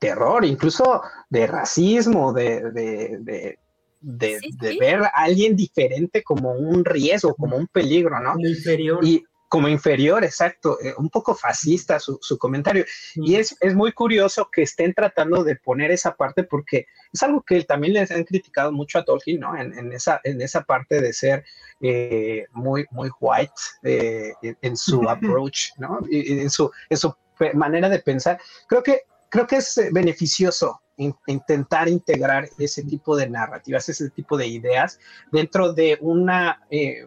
[0.00, 3.58] terror, incluso de racismo, de, de,
[4.00, 8.32] de, ver a alguien diferente como un riesgo, como un peligro, ¿no?
[8.32, 9.04] Como inferior.
[9.04, 12.84] Y como inferior, exacto, eh, un poco fascista su, su comentario.
[13.16, 17.42] Y es, es, muy curioso que estén tratando de poner esa parte porque es algo
[17.42, 19.60] que también les han criticado mucho a Tolkien, ¿no?
[19.60, 21.44] En, en esa, en esa parte de ser
[21.80, 24.32] eh, muy, muy white eh,
[24.62, 25.98] en, su approach, ¿no?
[26.08, 27.12] en su, en su
[27.54, 28.40] manera de pensar.
[28.68, 30.82] Creo que creo que es eh, beneficioso
[31.26, 34.98] intentar integrar ese tipo de narrativas, ese tipo de ideas
[35.32, 37.06] dentro de una, eh,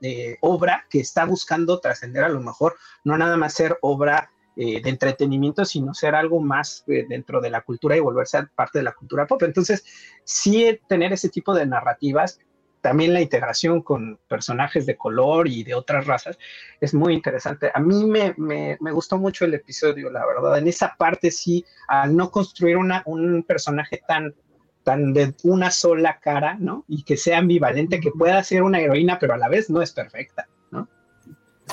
[0.00, 4.88] eh, obra que está buscando trascender a lo mejor, no nada más ser obra de
[4.88, 9.26] entretenimiento, sino ser algo más dentro de la cultura y volverse parte de la cultura
[9.26, 9.42] pop.
[9.42, 9.84] Entonces,
[10.22, 12.38] sí tener ese tipo de narrativas
[12.84, 16.38] también la integración con personajes de color y de otras razas
[16.82, 17.70] es muy interesante.
[17.72, 20.58] A mí me, me, me, gustó mucho el episodio, la verdad.
[20.58, 24.34] En esa parte sí, al no construir una, un personaje tan,
[24.82, 26.84] tan de una sola cara, ¿no?
[26.86, 29.90] Y que sea ambivalente, que pueda ser una heroína, pero a la vez no es
[29.90, 30.86] perfecta, ¿no?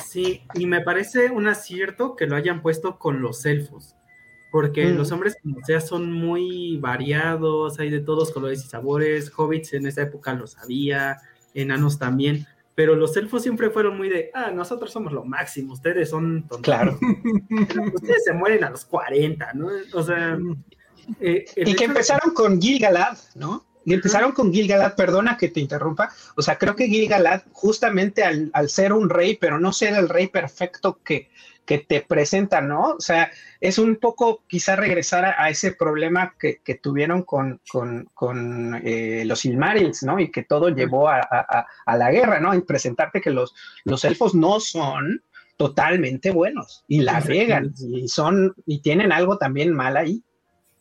[0.07, 3.97] Sí, y me parece un acierto que lo hayan puesto con los elfos,
[4.51, 4.97] porque Mm.
[4.97, 9.87] los hombres como sea son muy variados, hay de todos colores y sabores, hobbits en
[9.87, 11.17] esa época lo sabía,
[11.53, 12.45] enanos también,
[12.75, 16.61] pero los elfos siempre fueron muy de, ah, nosotros somos lo máximo, ustedes son tontos.
[16.61, 16.99] Claro.
[17.93, 19.69] Ustedes se mueren a los 40, ¿no?
[19.93, 20.37] O sea...
[21.19, 23.65] eh, el Y que empezaron con Gil-galad, ¿no?
[23.83, 26.11] Y empezaron con Gil-galad, perdona que te interrumpa.
[26.35, 30.07] O sea, creo que Gil-galad, justamente al, al ser un rey, pero no ser el
[30.07, 31.29] rey perfecto que,
[31.65, 32.95] que te presenta, ¿no?
[32.95, 37.61] O sea, es un poco quizá regresar a, a ese problema que, que tuvieron con,
[37.71, 40.19] con, con eh, los Silmarils, ¿no?
[40.19, 42.53] Y que todo llevó a, a- la guerra, ¿no?
[42.55, 43.53] Y presentarte que los,
[43.85, 45.23] los elfos no son
[45.57, 50.23] totalmente buenos y la riegan y son y tienen algo también mal ahí.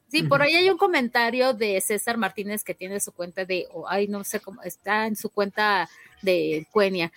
[0.09, 3.89] Sí, por ahí hay un comentario de César Martínez que tiene su cuenta de, o
[3.89, 5.89] ay, no sé cómo, está en su cuenta
[6.23, 7.13] de Cuenia,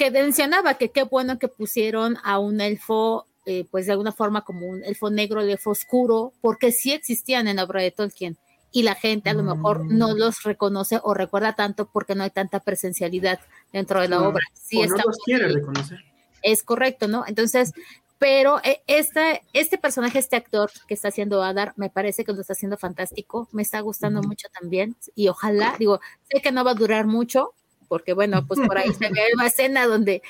[0.00, 4.46] que mencionaba que qué bueno que pusieron a un elfo, eh, pues de alguna forma
[4.46, 8.38] como un elfo negro, el elfo oscuro, porque sí existían en la obra de Tolkien.
[8.72, 12.30] Y la gente a lo mejor no los reconoce o recuerda tanto porque no hay
[12.30, 13.40] tanta presencialidad
[13.74, 14.40] dentro de la No, obra.
[14.54, 15.98] Sí o no los quiere reconocer.
[16.40, 17.24] es correcto, ¿no?
[17.26, 17.74] Entonces,
[18.16, 22.54] pero este, este personaje, este actor que está haciendo Adar, me parece que lo está
[22.54, 26.00] haciendo fantástico, me está gustando mucho también y ojalá, digo,
[26.32, 27.52] sé que no va a durar mucho,
[27.90, 30.22] porque bueno, pues por ahí se ve una escena donde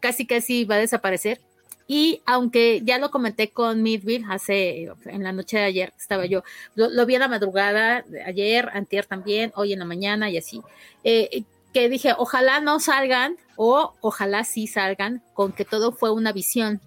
[0.00, 1.40] casi casi va a desaparecer.
[1.88, 6.42] Y aunque ya lo comenté con Midville hace, en la noche de ayer, estaba yo,
[6.74, 10.36] lo, lo vi en la madrugada, de ayer, antier también, hoy en la mañana y
[10.36, 10.60] así,
[11.04, 16.32] eh, que dije, ojalá no salgan o ojalá sí salgan con que todo fue una
[16.32, 16.80] visión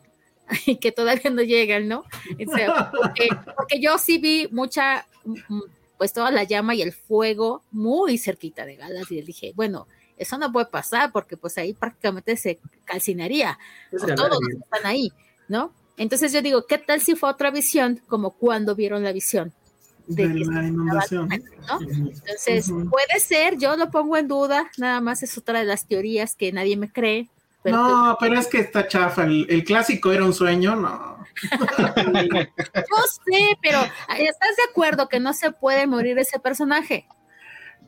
[0.67, 1.99] y que todavía no llegan, ¿no?
[1.99, 5.61] O sea, porque, porque yo sí vi mucha, mm,
[5.97, 9.87] pues toda la llama y el fuego muy cerquita de Galas y dije, bueno,
[10.19, 13.57] eso no puede pasar porque pues ahí prácticamente se calcinaría
[13.91, 15.11] Es o ganar todos los que están ahí,
[15.47, 15.73] ¿no?
[15.97, 19.53] Entonces yo digo, ¿qué tal si fue otra visión como cuando vieron la visión?
[20.09, 21.29] de que la inundación.
[21.29, 21.79] ¿no?
[21.81, 22.89] Entonces, Ujú.
[22.89, 26.51] puede ser, yo lo pongo en duda, nada más es otra de las teorías que
[26.51, 27.29] nadie me cree.
[27.61, 29.25] Pero No, pero es que está chafa.
[29.25, 31.23] El, el clásico era un sueño, no.
[31.43, 37.05] yo sé, pero ¿estás de acuerdo que no se puede morir ese personaje?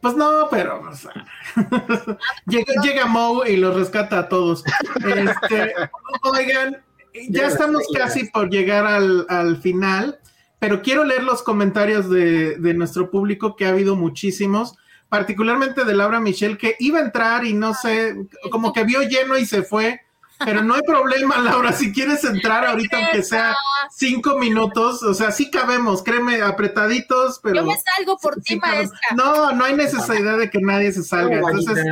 [0.01, 1.13] Pues no, pero o sea,
[2.47, 4.63] llega, llega Moe y los rescata a todos.
[5.05, 5.73] Este,
[6.23, 6.83] oigan,
[7.29, 10.19] ya estamos casi por llegar al, al final,
[10.57, 14.75] pero quiero leer los comentarios de, de nuestro público, que ha habido muchísimos,
[15.07, 18.15] particularmente de Laura Michelle, que iba a entrar y no sé,
[18.49, 20.01] como que vio lleno y se fue.
[20.45, 23.55] Pero no hay problema, Laura, si quieres entrar ahorita, aunque sea
[23.89, 27.57] cinco minutos, o sea, sí cabemos, créeme, apretaditos, pero...
[27.57, 28.99] Yo me salgo por Sí, ti, maestra.
[29.15, 31.37] No, no hay necesidad de que nadie se salga.
[31.37, 31.85] Entonces,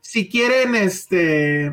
[0.00, 1.72] si quieren, este,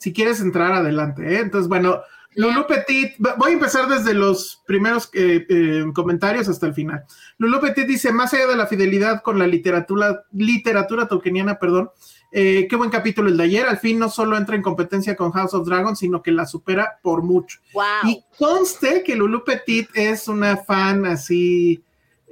[0.00, 1.40] si quieres entrar adelante, ¿eh?
[1.40, 2.00] Entonces, bueno,
[2.36, 7.04] Lulu Petit, voy a empezar desde los primeros eh, eh, comentarios hasta el final.
[7.38, 11.90] Lulu Petit dice, más allá de la fidelidad con la literatura, literatura tolkieniana, perdón,
[12.32, 15.32] eh, qué buen capítulo el de ayer, al fin no solo entra en competencia con
[15.32, 17.58] House of Dragons, sino que la supera por mucho.
[17.74, 17.84] Wow.
[18.04, 21.84] Y conste que Lulu Petit es una fan así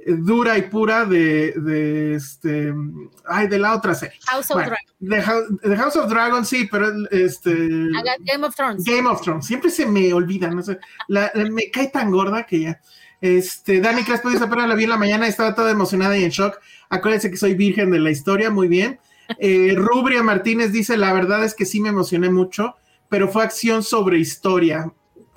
[0.07, 2.73] dura y pura de, de este,
[3.27, 4.17] ay, de la otra serie.
[4.27, 5.61] House of Bueno, Dragons.
[5.61, 7.51] de, House, of Dragons, sí, pero este
[8.23, 8.83] Game of Thrones.
[8.83, 12.45] Game of Thrones, siempre se me olvida, no sé, la- la- me cae tan gorda
[12.45, 12.81] que ya.
[13.21, 16.29] Este, Dani Crespo dice, apenas la vi en la mañana, estaba toda emocionada y en
[16.29, 16.57] shock.
[16.89, 18.99] Acuérdense que soy virgen de la historia, muy bien.
[19.37, 22.75] Eh, Rubria Martínez dice, la verdad es que sí me emocioné mucho,
[23.09, 24.91] pero fue acción sobre historia.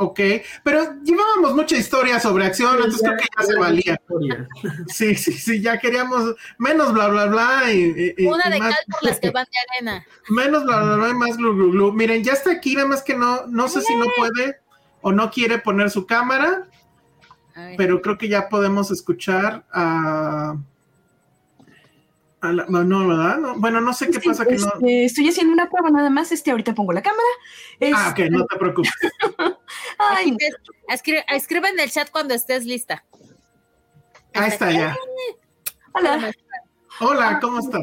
[0.05, 0.21] Ok,
[0.65, 3.93] pero llevábamos mucha historia sobre acción, entonces creo que ya se valía.
[4.01, 4.49] Historia.
[4.89, 8.85] Sí, sí, sí, ya queríamos menos bla, bla, bla y, Una y de más, cal
[8.91, 10.07] por las que van de arena.
[10.29, 11.93] menos bla, bla, bla y más glu, glu, glu.
[11.93, 14.57] Miren, ya está aquí, nada más que no, no sé si no puede
[15.01, 16.67] o no quiere poner su cámara,
[17.77, 20.57] pero creo que ya podemos escuchar a...
[22.41, 23.39] a la- no, no, ¿verdad?
[23.39, 24.67] No, bueno, no sé qué Sí, pasa que no...
[24.67, 26.33] este, Estoy haciendo una prueba nada más.
[26.33, 27.23] Este, ahorita pongo la cámara.
[27.95, 28.91] Ah, ok, Este, no te preocupes.
[29.99, 30.37] ay,
[30.89, 33.05] Escribe, escribe en el chat cuando estés lista.
[34.35, 34.97] Ahí está ya.
[35.95, 36.33] hola.
[37.01, 37.83] Hola, ¿cómo estás?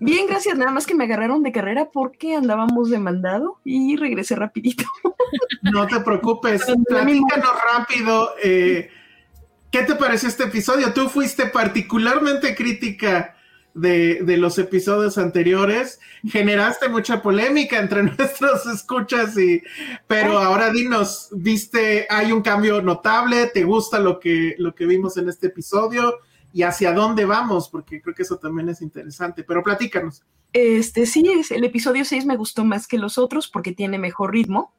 [0.00, 0.56] Bien, gracias.
[0.56, 4.84] Nada más que me agarraron de carrera porque andábamos de mandado y regresé rapidito.
[5.62, 8.34] No te preocupes, platícanos rápido.
[8.42, 8.90] eh,
[9.70, 10.92] ¿Qué te pareció este episodio?
[10.92, 13.36] Tú fuiste particularmente crítica
[13.74, 19.62] de, de los episodios anteriores, generaste mucha polémica entre nuestros escuchas, y,
[20.06, 23.46] pero ahora dinos, ¿viste, hay un cambio notable?
[23.46, 26.18] ¿Te gusta lo que, lo que vimos en este episodio?
[26.52, 27.68] ¿Y hacia dónde vamos?
[27.70, 30.22] Porque creo que eso también es interesante, pero platícanos.
[30.52, 34.32] Este, sí, es- el episodio 6 me gustó más que los otros porque tiene mejor
[34.32, 34.74] ritmo,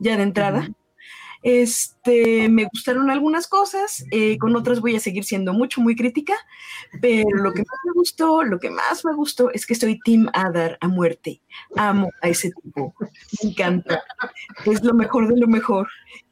[0.00, 0.68] ya de entrada.
[1.42, 6.34] Este, me gustaron algunas cosas, eh, con otras voy a seguir siendo mucho, muy crítica,
[7.00, 10.28] pero lo que más me gustó, lo que más me gustó es que estoy Team
[10.32, 11.40] Adar a muerte.
[11.76, 12.94] Amo a ese tipo,
[13.42, 14.02] me encanta.
[14.64, 15.88] Es lo mejor de lo mejor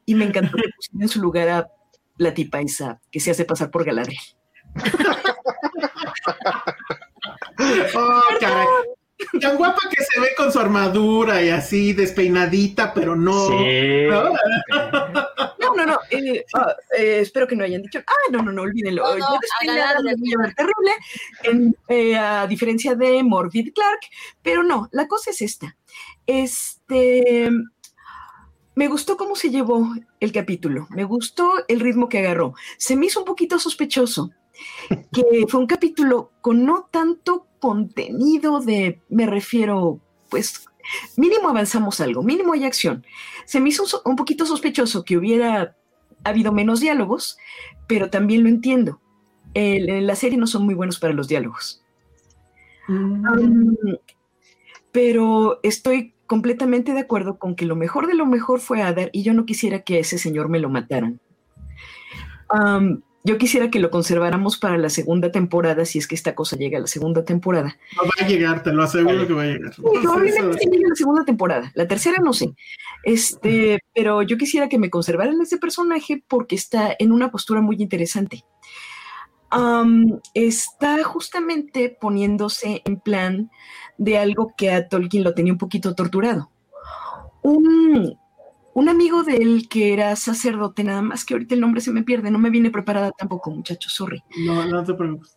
[0.07, 1.69] y me encantó que pusieron en su lugar a
[2.17, 4.21] la tipa esa que se hace pasar por Galadriel.
[7.97, 8.67] oh, caray.
[9.41, 13.49] Tan guapa que se ve con su armadura y así despeinadita, pero no.
[13.49, 14.07] Sí.
[15.59, 15.99] No, no, no.
[16.11, 18.01] eh, ah, eh, espero que no hayan dicho.
[18.07, 19.03] Ah, no, no, no, olvídenlo.
[19.03, 20.91] No, no, Yo despeinada a me voy a ver terrible,
[21.45, 24.01] en- eh, a diferencia de Morbid Clark.
[24.43, 25.76] Pero no, la cosa es esta.
[26.26, 27.51] Este.
[28.74, 29.86] Me gustó cómo se llevó
[30.20, 30.86] el capítulo.
[30.91, 32.55] Me gustó el ritmo que agarró.
[32.78, 34.30] Se me hizo un poquito sospechoso
[35.12, 40.67] que fue un capítulo con no tanto contenido de, me refiero, pues,
[41.17, 43.05] mínimo avanzamos algo, mínimo hay acción.
[43.45, 45.77] Se me hizo un poquito sospechoso que hubiera
[46.25, 47.39] habido menos diálogos,
[47.87, 49.01] pero también lo entiendo.
[49.55, 51.83] El- en la serie no son muy buenos para los diálogos.
[52.89, 53.77] Um,
[54.93, 59.23] pero estoy completamente de acuerdo con que lo mejor de lo mejor fue Adar y
[59.23, 61.21] yo no quisiera que a ese señor me lo mataran.
[62.53, 66.57] Um, yo quisiera que lo conserváramos para la segunda temporada, si es que esta cosa
[66.57, 67.77] llega a la segunda temporada.
[67.97, 69.75] No va a llegar, te lo aseguro que va a llegar.
[69.75, 71.71] Probablemente sí llegue la segunda temporada.
[71.75, 72.55] La tercera no sé.
[73.05, 77.77] Este, pero yo quisiera que me conservaran ese personaje porque está en una postura muy
[77.81, 78.45] interesante.
[80.33, 83.51] Está justamente poniéndose en plan
[83.99, 86.51] de algo que a Tolkien lo tenía un poquito torturado.
[87.43, 88.16] Un,
[88.75, 92.03] un amigo de él que era sacerdote, nada más que ahorita el nombre se me
[92.03, 94.23] pierde, no me viene preparada tampoco, muchachos, sorry.
[94.45, 95.37] No, no te preocupes.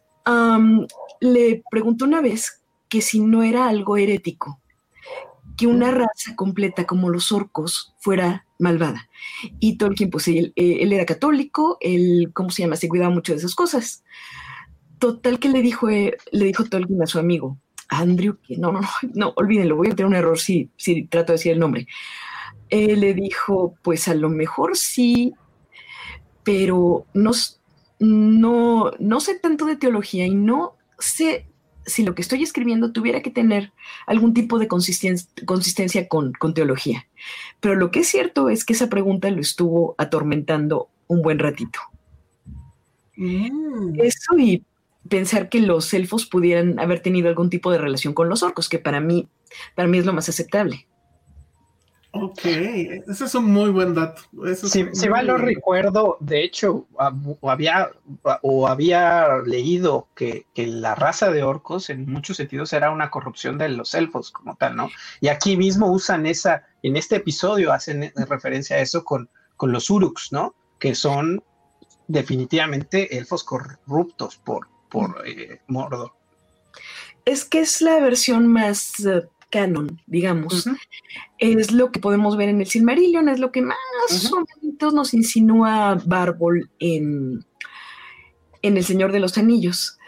[1.19, 4.61] Le preguntó una vez que si no era algo herético,
[5.57, 9.09] que una raza completa como los orcos fuera malvada.
[9.59, 12.75] Y Tolkien, pues él, eh, él era católico, él, ¿cómo se llama?
[12.75, 14.03] Se cuidaba mucho de esas cosas.
[14.99, 17.57] Total que le dijo, eh, le dijo Tolkien a su amigo,
[17.89, 21.33] Andrew, que no, no, no, no, olvídenlo, voy a tener un error si, si trato
[21.33, 21.87] de decir el nombre.
[22.75, 25.35] Eh, le dijo, pues a lo mejor sí,
[26.43, 27.29] pero no,
[27.99, 31.45] no, no sé tanto de teología y no sé
[31.85, 33.73] si lo que estoy escribiendo tuviera que tener
[34.07, 37.05] algún tipo de consisten- consistencia con, con teología.
[37.59, 41.79] Pero lo que es cierto es que esa pregunta lo estuvo atormentando un buen ratito.
[43.17, 43.99] Mm.
[43.99, 44.65] Eso y
[45.07, 48.79] pensar que los elfos pudieran haber tenido algún tipo de relación con los orcos, que
[48.79, 49.27] para mí,
[49.75, 50.87] para mí es lo más aceptable.
[52.15, 54.21] Ok, ese es un muy buen dato.
[54.45, 56.85] Eso es Si, si mal no recuerdo, de hecho,
[57.41, 57.89] había,
[58.43, 63.57] o había leído que, que la raza de orcos en muchos sentidos era una corrupción
[63.57, 64.91] de los elfos como tal, ¿no?
[65.21, 69.89] Y aquí mismo usan esa, en este episodio hacen referencia a eso con, con los
[69.89, 70.53] uruks, ¿no?
[70.77, 71.43] Que son
[72.07, 76.13] definitivamente elfos corruptos por, por eh, Mordor.
[77.25, 80.67] Es que es la versión más eh, canon, digamos.
[81.37, 83.77] Es lo que podemos ver en el Silmarillion, es lo que más
[84.31, 87.45] o menos nos insinúa Bárbol en,
[88.63, 89.99] en El Señor de los Anillos.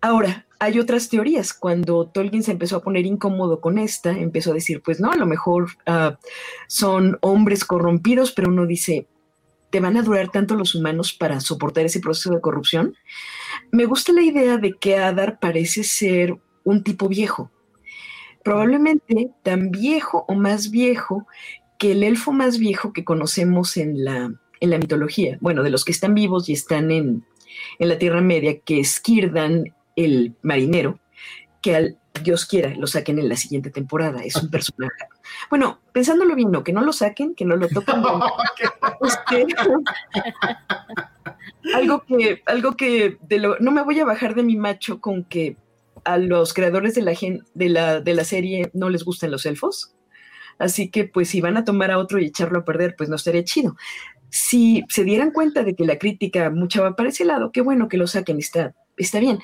[0.00, 1.52] Ahora, hay otras teorías.
[1.52, 5.16] Cuando Tolkien se empezó a poner incómodo con esta, empezó a decir, pues no, a
[5.16, 6.18] lo mejor ah,
[6.66, 9.06] son hombres corrompidos, pero uno dice,
[9.68, 12.96] ¿te van a durar tanto los humanos para soportar ese proceso de corrupción?
[13.70, 17.50] Me gusta la idea de que Adar parece ser un tipo viejo
[18.44, 21.26] probablemente tan viejo o más viejo
[21.78, 25.38] que el elfo más viejo que conocemos en la, en la mitología.
[25.40, 27.24] Bueno, de los que están vivos y están en,
[27.78, 31.00] en la Tierra Media, que es Círdan, el marinero,
[31.60, 34.22] que al Dios quiera lo saquen en la siguiente temporada.
[34.22, 35.08] Es un personaje.
[35.50, 38.02] Bueno, pensándolo bien, no, que no lo saquen, que no lo toquen.
[39.02, 39.46] Este,
[41.74, 45.24] algo que, algo que de lo, no me voy a bajar de mi macho con
[45.24, 45.56] que
[46.04, 49.46] a los creadores de la, gen- de la, de la serie no les gustan los
[49.46, 49.94] elfos.
[50.58, 53.16] Así que, pues, si van a tomar a otro y echarlo a perder, pues no
[53.16, 53.76] estaría chido.
[54.30, 57.88] Si se dieran cuenta de que la crítica mucha va para ese lado, qué bueno
[57.88, 59.38] que lo saquen, está, está bien.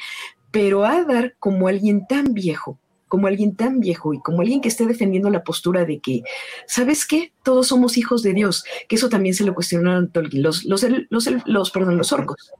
[0.51, 2.79] Pero Adar, como alguien tan viejo,
[3.09, 6.23] como alguien tan viejo y como alguien que esté defendiendo la postura de que,
[6.67, 7.33] ¿sabes qué?
[7.43, 11.29] Todos somos hijos de Dios, que eso también se lo cuestionaron Tolkien, los, los, los,
[11.47, 12.53] los, perdón, los orcos.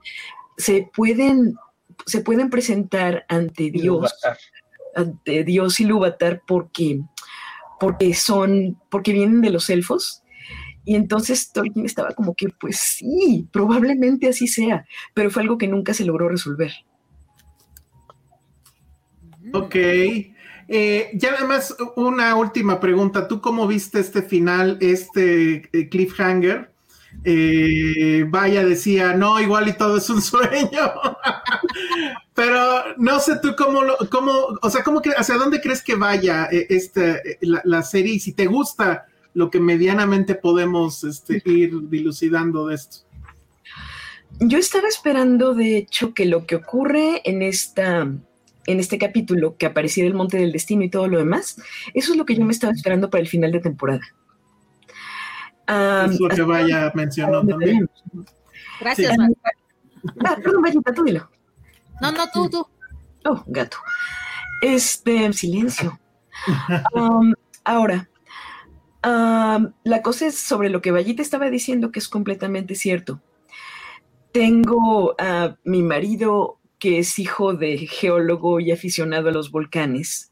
[0.57, 1.55] Se pueden,
[2.05, 4.13] se puden presentar ante Dios,
[4.95, 7.01] ante Dios y Lúvatar porque,
[7.79, 10.23] porque son, porque vienen de los elfos.
[10.85, 15.67] Y entonces Tolkien estaba como que, pues sí, probablemente así sea, pero fue algo que
[15.67, 16.71] nunca se logró resolver.
[19.53, 19.75] Ok.
[20.71, 23.27] Eh, ya nada más una última pregunta.
[23.27, 26.71] ¿Tú cómo viste este final, este eh, cliffhanger?
[27.23, 30.93] Eh, Vaya decía, no, igual y todo es un sueño.
[32.33, 36.47] Pero no sé tú cómo, lo, cómo o sea, cómo, hacia dónde crees que vaya
[36.51, 41.89] eh, esta, eh, la, serie y si te gusta lo que medianamente podemos este, ir
[41.89, 42.97] dilucidando de esto.
[44.39, 48.07] Yo estaba esperando, de hecho, que lo que ocurre en esta
[48.65, 51.59] en este capítulo, que apareciera el Monte del Destino y todo lo demás,
[51.95, 54.01] eso es lo que yo me estaba esperando para el final de temporada.
[56.05, 57.89] es lo que Vaya mencionó también.
[58.79, 59.17] Gracias,
[60.23, 61.29] Ah, perdón, Vayita, tú dilo.
[62.01, 62.67] No, no, tú, tú.
[63.25, 63.77] Oh, gato.
[64.61, 65.99] Este, silencio.
[67.63, 68.09] ahora,
[69.03, 73.21] la cosa es sobre lo que Vallita estaba diciendo, que es completamente cierto.
[74.31, 80.31] Tengo a mi marido que es hijo de geólogo y aficionado a los volcanes.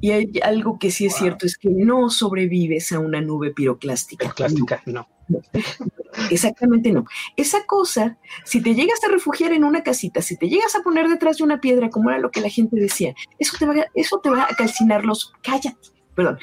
[0.00, 4.24] Y hay algo que sí es cierto, es que no sobrevives a una nube piroclástica.
[4.24, 5.08] Piroclástica, no.
[6.30, 7.04] Exactamente no.
[7.36, 11.08] Esa cosa, si te llegas a refugiar en una casita, si te llegas a poner
[11.08, 14.20] detrás de una piedra, como era lo que la gente decía, eso te va, eso
[14.20, 15.32] te va a calcinar los...
[15.42, 16.38] Cállate perdón,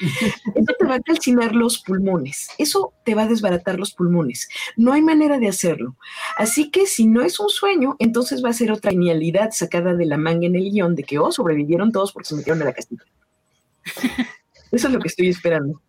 [0.54, 4.48] eso te va a calcinar los pulmones, eso te va a desbaratar los pulmones.
[4.76, 5.96] No hay manera de hacerlo.
[6.36, 10.06] Así que si no es un sueño, entonces va a ser otra genialidad sacada de
[10.06, 12.72] la manga en el guion de que, oh, sobrevivieron todos porque se metieron a la
[12.72, 13.04] casita.
[14.72, 15.80] Eso es lo que estoy esperando.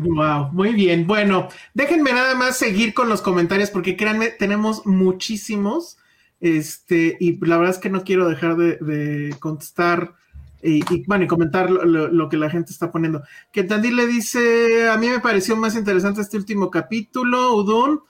[0.00, 1.08] Wow, muy bien.
[1.08, 5.98] Bueno, déjenme nada más seguir con los comentarios porque créanme, tenemos muchísimos.
[6.40, 10.14] Este, y la verdad es que no quiero dejar de, contestar
[10.62, 13.24] y, bueno, y comentar lo, que la gente está poniendo.
[13.50, 18.00] Que Tandy le dice, a mí me pareció más interesante este último capítulo, Udun.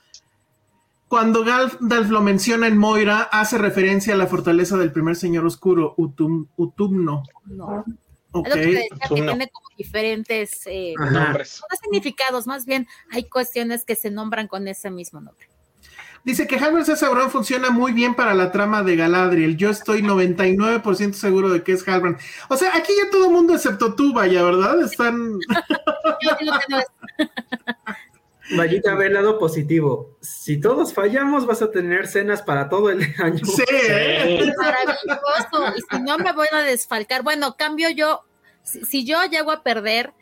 [1.09, 5.95] Cuando Gandalf lo menciona en Moira, hace referencia a la fortaleza del primer señor oscuro,
[5.97, 7.23] Utum, Utumno.
[7.47, 7.83] No.
[8.35, 11.63] Es lo que decía, que tiene como diferentes eh, nombres.
[11.71, 15.49] No significados, más bien hay cuestiones que se nombran con ese mismo nombre.
[16.25, 19.57] Dice que Halbrand Sauron funciona muy bien para la trama de Galadriel.
[19.57, 22.19] Yo estoy 99% seguro de que es Halbrand.
[22.49, 24.83] O sea, aquí ya todo el mundo excepto tú, vaya, ¿verdad?
[24.83, 25.39] Están.
[28.57, 30.17] Vallita ve el lado positivo.
[30.21, 33.45] Si todos fallamos, vas a tener cenas para todo el año.
[33.45, 34.53] Sí, ¿eh?
[34.57, 35.77] maravilloso.
[35.77, 38.25] Y si no me voy a desfalcar, bueno, cambio yo.
[38.63, 40.13] si yo llego a perder,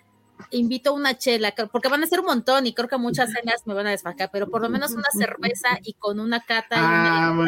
[0.50, 3.74] invito una chela, porque van a ser un montón y creo que muchas cenas me
[3.74, 7.44] van a desfacar, pero por lo menos una cerveza y con una cata ah,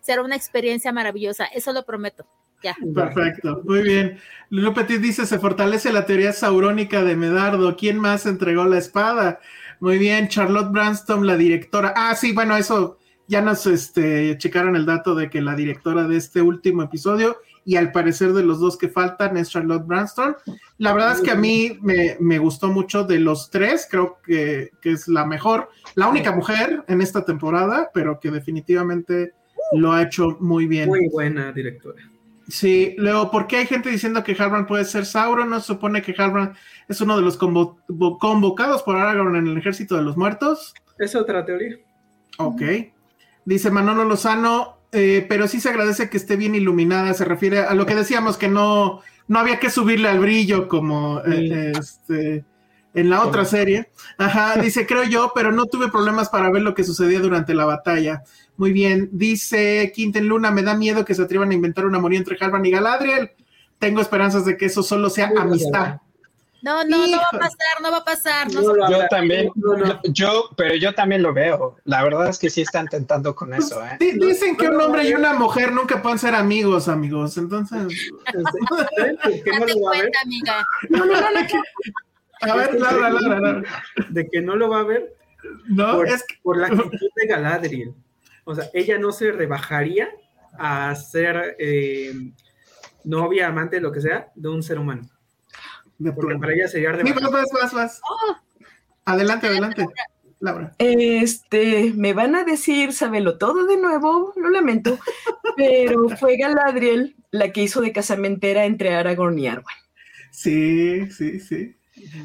[0.00, 2.26] será una experiencia maravillosa, eso lo prometo.
[2.62, 2.76] Ya.
[2.92, 4.18] Perfecto, muy bien.
[4.74, 7.76] Petit dice, se fortalece la teoría saurónica de Medardo.
[7.76, 9.38] ¿Quién más entregó la espada?
[9.80, 11.92] Muy bien, Charlotte Branston, la directora.
[11.96, 12.98] Ah, sí, bueno, eso
[13.28, 17.76] ya nos este, checaron el dato de que la directora de este último episodio y
[17.76, 20.34] al parecer de los dos que faltan es Charlotte Branston.
[20.78, 25.06] La verdad es que a mí me, gustó mucho de los tres, creo que, es
[25.06, 29.34] la mejor, la única mujer en esta temporada, pero que definitivamente
[29.72, 30.88] lo ha hecho muy bien.
[30.88, 32.02] Muy buena directora.
[32.48, 35.50] Sí, luego, ¿por qué hay gente diciendo que Halbrand puede ser Sauron?
[35.50, 36.56] ¿No se supone que Halbrand
[36.88, 40.72] es uno de los convocados por Aragorn en el ejército de los muertos?
[40.98, 41.76] Es otra teoría.
[42.38, 42.62] Ok.
[43.44, 47.74] Dice Manolo Lozano, eh, pero sí se agradece que esté bien iluminada, se refiere a
[47.74, 52.44] lo que decíamos, que no, no había que subirle al brillo como eh, este,
[52.94, 53.90] en la otra serie.
[54.16, 57.66] Ajá, dice, creo yo, pero no tuve problemas para ver lo que sucedía durante la
[57.66, 58.22] batalla.
[58.58, 62.18] Muy bien, dice Quinten Luna, me da miedo que se atrevan a inventar una moría
[62.18, 63.30] entre Halvan y Galadriel.
[63.78, 66.00] Tengo esperanzas de que eso solo sea amistad.
[66.60, 68.48] No, no, no va a pasar, no va a pasar.
[68.50, 69.48] yo también,
[70.10, 71.76] yo, pero yo también lo veo.
[71.84, 73.80] La verdad es que sí están tentando con eso.
[73.84, 73.96] ¿eh?
[74.18, 77.38] Dicen que un hombre y una mujer nunca pueden ser amigos, amigos.
[77.38, 78.10] Entonces,
[79.44, 80.10] ¿qué no lo va a ver?
[80.24, 80.66] Amiga.
[80.90, 81.28] No, no, no,
[82.40, 83.84] A ver, Laura, Laura, Laura.
[84.08, 85.14] De que no lo va a ver.
[85.68, 86.34] No, por, es que...
[86.42, 87.94] por la actitud de Galadriel.
[88.48, 90.08] O sea, ella no se rebajaría
[90.58, 92.14] a ser eh,
[93.04, 95.06] novia, amante, lo que sea, de un ser humano.
[96.16, 98.00] Porque para ella sería vas, vas, vas.
[98.08, 98.36] Oh.
[99.04, 99.86] Adelante, adelante.
[100.40, 100.74] Laura.
[100.78, 104.98] Este, me van a decir, sábelo todo de nuevo, lo lamento,
[105.54, 109.76] pero fue Galadriel la que hizo de casamentera entre Aragorn y Arwen.
[110.30, 111.76] Sí, sí, sí.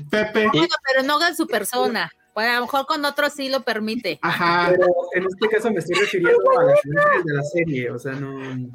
[0.10, 0.48] Pepe.
[0.54, 2.10] Bueno, pero no hagan su persona.
[2.34, 4.18] Pues a lo mejor con otro sí lo permite.
[4.22, 4.70] Ajá.
[4.72, 6.80] Pero en este caso me estoy refiriendo a las
[7.24, 8.72] de la serie, o sea, no.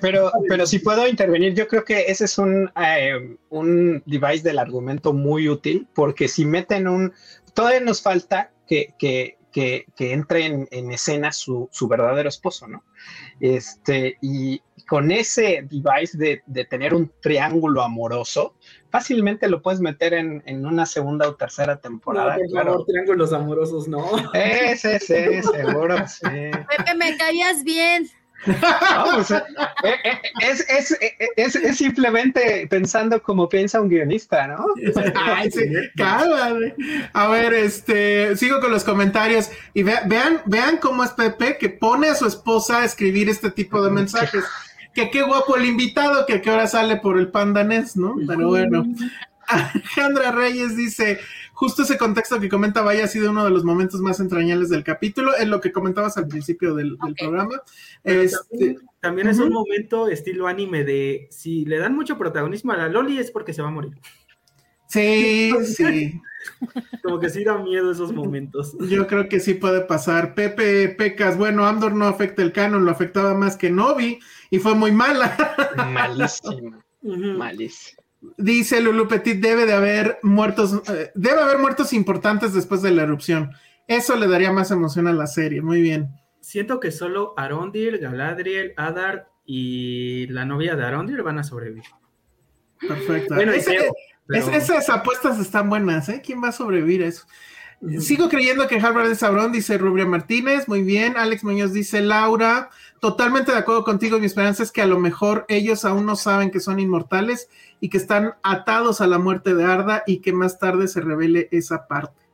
[0.00, 4.58] Pero, pero, si puedo intervenir, yo creo que ese es un, eh, un device del
[4.58, 7.12] argumento muy útil, porque si meten un.
[7.54, 12.66] Todavía nos falta que, que, que, que entre en, en escena su, su, verdadero esposo,
[12.66, 12.82] ¿no?
[13.40, 18.54] Este, y con ese device de, de tener un triángulo amoroso,
[18.90, 22.36] fácilmente lo puedes meter en, en una segunda o tercera temporada.
[22.36, 22.70] No, por claro.
[22.72, 24.04] favor, triángulos amorosos, no.
[24.32, 26.22] Ese, sí, seguro, sí.
[26.24, 28.08] Pepe, me caías bien.
[28.46, 29.42] No, pues, eh,
[29.84, 34.66] eh, es, es, es, es, es simplemente pensando como piensa un guionista, ¿no?
[35.14, 35.60] Ay, sí.
[37.12, 41.68] A ver, este, sigo con los comentarios y ve- vean, vean cómo es Pepe que
[41.68, 44.44] pone a su esposa a escribir este tipo de mensajes.
[44.94, 48.14] Que qué guapo el invitado, que a qué hora sale por el pandanés, ¿no?
[48.26, 48.86] Pero bueno.
[49.48, 51.18] Alejandra Reyes dice,
[51.52, 54.84] justo ese contexto que comenta Vaya ha sido uno de los momentos más entrañables del
[54.84, 57.62] capítulo, es lo que comentabas al principio del, programa.
[58.04, 62.76] Este, también, también es un momento estilo anime de si le dan mucho protagonismo a
[62.76, 63.98] la Loli es porque se va a morir.
[64.88, 66.20] sí, sí.
[67.02, 68.76] Como que sí da miedo esos momentos.
[68.88, 70.34] Yo creo que sí puede pasar.
[70.34, 74.18] Pepe Pecas, bueno, Andor no afecta el canon, lo afectaba más que Novi
[74.50, 75.36] y fue muy mala.
[75.76, 77.38] Malísimo, Ujú.
[77.38, 78.02] malísimo.
[78.38, 83.02] Dice Lulu Petit, debe de haber muertos, eh, debe haber muertos importantes después de la
[83.02, 83.52] erupción.
[83.86, 85.62] Eso le daría más emoción a la serie.
[85.62, 86.08] Muy bien.
[86.40, 91.84] Siento que solo Arondir, Galadriel, Adar y la novia de Arondir van a sobrevivir.
[92.86, 93.34] Perfecto.
[93.34, 93.68] Bueno, es-
[94.48, 96.20] esas apuestas están buenas, ¿eh?
[96.24, 97.26] ¿Quién va a sobrevivir a eso?
[98.00, 100.66] Sigo creyendo que Harvard es Sabrón, dice Rubria Martínez.
[100.66, 101.16] Muy bien.
[101.16, 102.70] Alex Muñoz dice Laura.
[103.00, 104.18] Totalmente de acuerdo contigo.
[104.18, 107.48] Mi esperanza es que a lo mejor ellos aún no saben que son inmortales
[107.80, 111.48] y que están atados a la muerte de Arda y que más tarde se revele
[111.52, 112.26] esa parte.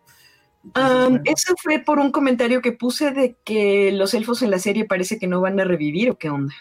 [0.65, 1.23] Entonces, Um, bueno.
[1.25, 5.19] eso fue por un comentario que puse de que los elfos en la serie parece
[5.19, 6.55] que no van a revivir o qué onda.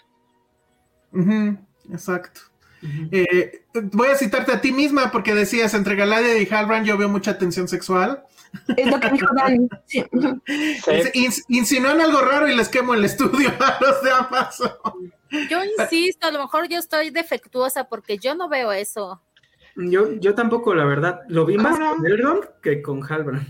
[1.12, 1.58] Ujú,
[1.92, 2.42] exacto.
[3.12, 7.10] Eh, voy a citarte a ti misma porque decías entre Galadriel y Halbrand yo veo
[7.10, 8.24] mucha tensión sexual.
[8.76, 9.68] Es lo que dijo Dani.
[9.86, 10.04] Sí.
[11.14, 14.72] Ins- insinúan algo raro y les quemo el estudio a los de Amazon.
[15.50, 19.22] Yo insisto, a lo mejor yo estoy defectuosa porque yo no veo eso.
[19.76, 21.22] Yo, yo tampoco, la verdad.
[21.30, 21.94] Lo vi más Ah.
[21.96, 23.48] con Elrond que con Halbrand.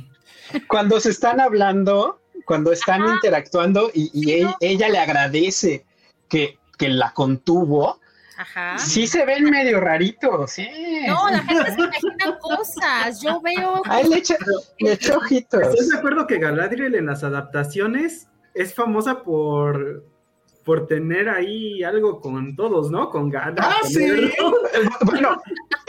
[0.67, 4.55] Cuando se están hablando, cuando están interactuando y, y Sí, ¿no?
[4.59, 5.85] ella le agradece
[6.29, 8.00] que, que la contuvo,
[8.41, 8.77] Ajá.
[8.79, 10.67] sí se ven medio raritos, sí.
[11.07, 13.21] No, la gente se imagina cosas.
[13.21, 13.81] Yo veo.
[13.85, 14.35] Ahí le echa,
[14.79, 15.61] le echa ojitos.
[15.61, 20.03] ¿Estás de acuerdo que Galadriel en las adaptaciones es famosa por,
[20.65, 23.09] por tener ahí algo con todos, ¿no?
[23.11, 23.67] Con Gandalf.
[23.71, 24.31] Ah, sí.
[25.03, 25.41] Bueno,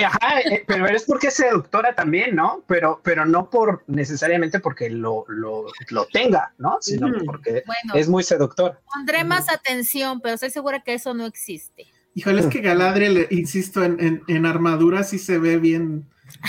[0.04, 2.64] ajá, eh, pero es porque es seductora también, ¿no?
[2.66, 6.78] Pero, pero no por necesariamente porque lo, lo, lo tenga, ¿no?
[6.80, 8.80] Sino porque Bueno, es muy seductor.
[8.92, 11.86] pondré más atención, pero estoy segura que eso no existe.
[12.14, 16.06] Híjole, es que Galadriel, insisto, en, en, en armadura sí se ve bien.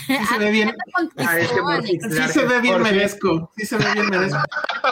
[0.08, 0.76] Sí se ve bien.
[1.18, 1.38] Ah,
[1.82, 3.52] Sí se ve bien merezco.
[3.56, 4.40] Sí se ve bien merezco.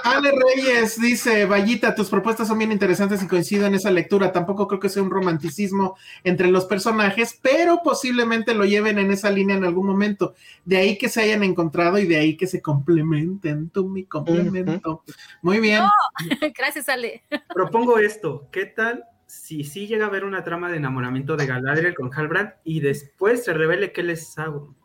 [0.03, 4.31] Ale Reyes dice, Vallita, tus propuestas son bien interesantes y coincido en esa lectura.
[4.31, 9.29] Tampoco creo que sea un romanticismo entre los personajes, pero posiblemente lo lleven en esa
[9.29, 10.35] línea en algún momento.
[10.63, 13.69] De ahí que se hayan encontrado y de ahí que se complementen.
[13.69, 15.03] Tú mi complemento.
[15.41, 15.83] Muy bien.
[16.57, 17.23] Gracias, Ale.
[17.53, 18.47] Propongo esto.
[18.51, 22.51] ¿Qué tal si sí llega a haber una trama de enamoramiento de Galadriel con Halbrand
[22.65, 24.75] y después se revele que él es Sauron?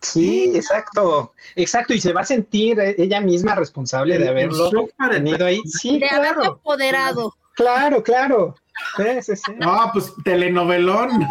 [0.00, 4.70] Sí, exacto, exacto, y se va a sentir eh, ella misma responsable de haberlo
[5.10, 5.62] tenido ahí.
[5.66, 7.34] Sí, De haberlo claro, apoderado.
[7.54, 8.54] claro, claro.
[8.96, 9.52] Sí, sí, sí.
[9.58, 11.26] No, pues telenovelón.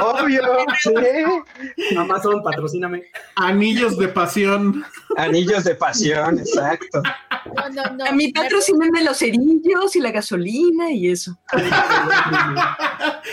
[0.00, 0.42] Obvio,
[0.82, 1.96] sí.
[1.96, 3.04] Amazon, patrocíname.
[3.36, 4.84] Anillos de pasión.
[5.16, 7.02] Anillos de pasión, exacto.
[7.56, 8.04] No, no, no.
[8.04, 11.36] A mí patrocínenme los cerillos y la gasolina y eso.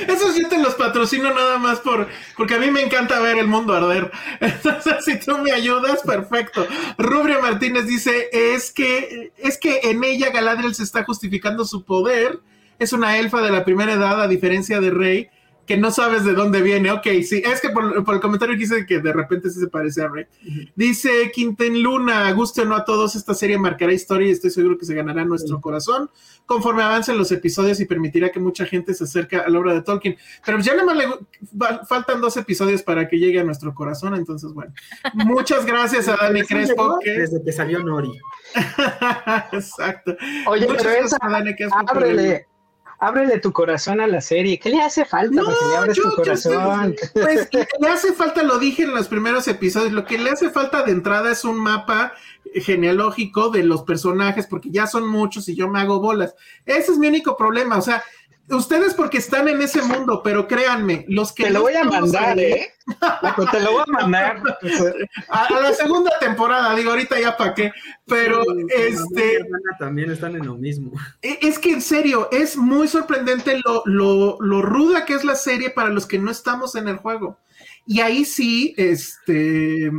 [0.07, 3.47] Esos yo te los patrocino nada más por, porque a mí me encanta ver el
[3.47, 4.11] mundo arder.
[4.39, 6.65] Entonces, si tú me ayudas, perfecto.
[6.97, 12.39] Rubria Martínez dice, es que, es que en ella Galadriel se está justificando su poder.
[12.79, 15.29] Es una elfa de la primera edad, a diferencia de Rey,
[15.67, 16.89] que no sabes de dónde viene.
[16.91, 19.67] Ok, sí, es que por, por el comentario que hice que de repente sí se
[19.67, 20.25] parece a Rey.
[20.75, 24.79] Dice Quinten Luna, guste o no a todos, esta serie marcará historia y estoy seguro
[24.79, 26.09] que se ganará nuestro corazón
[26.47, 29.83] conforme avancen los episodios y permitirá que mucha gente se acerque a la obra de
[29.83, 30.17] Tolkien.
[30.43, 31.05] Pero ya nada más le
[31.61, 34.73] va- faltan dos episodios para que llegue a nuestro corazón, entonces bueno.
[35.13, 36.97] Muchas gracias a Dani Crespo.
[37.03, 37.11] Que...
[37.11, 38.09] Desde que salió Nori.
[39.51, 40.15] Exacto.
[40.47, 42.47] Oye, Muchas pero gracias esa, a Dani Crespo ábrele,
[42.99, 44.59] ábrele tu corazón a la serie.
[44.59, 46.95] ¿Qué le hace falta No, para que le abres yo- tu yo- corazón?
[47.13, 50.29] Pues lo que le hace falta, lo dije en los primeros episodios, lo que le
[50.29, 52.13] hace falta de entrada es un mapa
[52.53, 56.35] genealógico de los personajes, porque ya son muchos y yo me hago bolas.
[56.65, 58.03] Ese es mi único problema, o sea,
[58.51, 62.37] ustedes porque están en ese mundo, pero créanme, los que Te lo voy a mandar,
[62.37, 62.69] ahí- ¿eh?
[63.21, 64.41] Loco, Te lo voy a mandar.
[65.29, 67.71] A, a la segunda temporada, digo, ahorita ya para qué,
[68.05, 69.45] pero Sí, este,
[69.77, 70.91] también están en lo mismo.
[71.21, 75.35] E- Es que en serio, es muy sorprendente lo, lo, lo ruda que es la
[75.35, 77.37] serie para los que no estamos en el juego.
[77.85, 79.91] Y ahí sí, este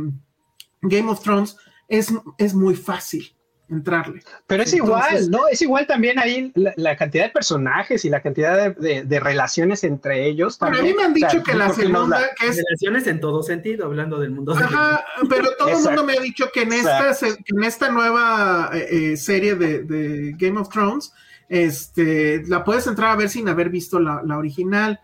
[0.81, 1.55] Game of Thrones
[1.87, 3.33] es, es muy fácil
[3.71, 4.21] entrarle.
[4.47, 5.47] Pero es igual, ¿no?
[5.47, 10.57] Es igual también ahí la, cantidad de personajes y la cantidad de, relaciones entre ellos.
[10.57, 10.83] También.
[10.83, 12.57] a mí me han dicho que la segunda, que es...
[12.57, 14.53] Relaciones en todo sentido, hablando del mundo.
[14.53, 19.11] Ajá, pero todo el mundo me ha dicho que en esta, en esta nueva eh,
[19.13, 21.13] eh, serie de, de Game of Thrones,
[21.51, 25.01] este, la puedes entrar a ver sin haber visto la, original.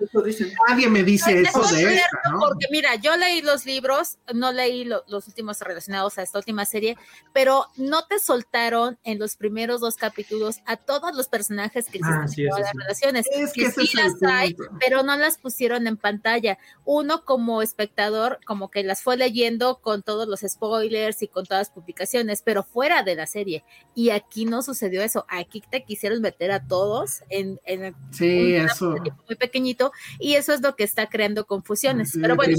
[0.70, 2.08] Nadie me dice eso, de esta,
[2.40, 6.98] Porque mira, yo leí los libros, no leí los últimos relacionados a esta última serie,
[7.34, 12.22] pero no te soltaron en los primeros dos capítulos a todos los personajes que ah,
[12.24, 13.26] existen en las relaciones.
[13.30, 16.58] Es que, sí las hay, pero no las pusieron en pantalla.
[16.86, 21.68] Uno como espectador, como que las fue leyendo con todos los spoilers y con todas
[21.68, 23.66] las publicaciones, pero fuera de la serie.
[23.94, 25.26] Y aquí no sucedió eso.
[25.28, 28.96] Aquí te quisieron meter a todos en, en sí, eso.
[29.28, 32.18] muy pequeñito y eso es lo que está creando confusiones.
[32.20, 32.56] Pero bueno,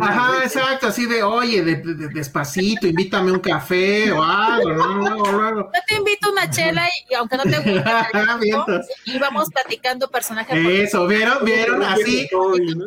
[0.00, 1.76] Ajá, exacto, así de, oye, de,
[2.08, 5.56] despacito, invítame un café o algo, ¿no?
[5.56, 7.82] Yo te invito una chela y, aunque no te guste,
[9.04, 11.44] y vamos platicando personaje Eso, ¿vieron?
[11.44, 11.82] ¿Vieron?
[11.82, 12.28] Así.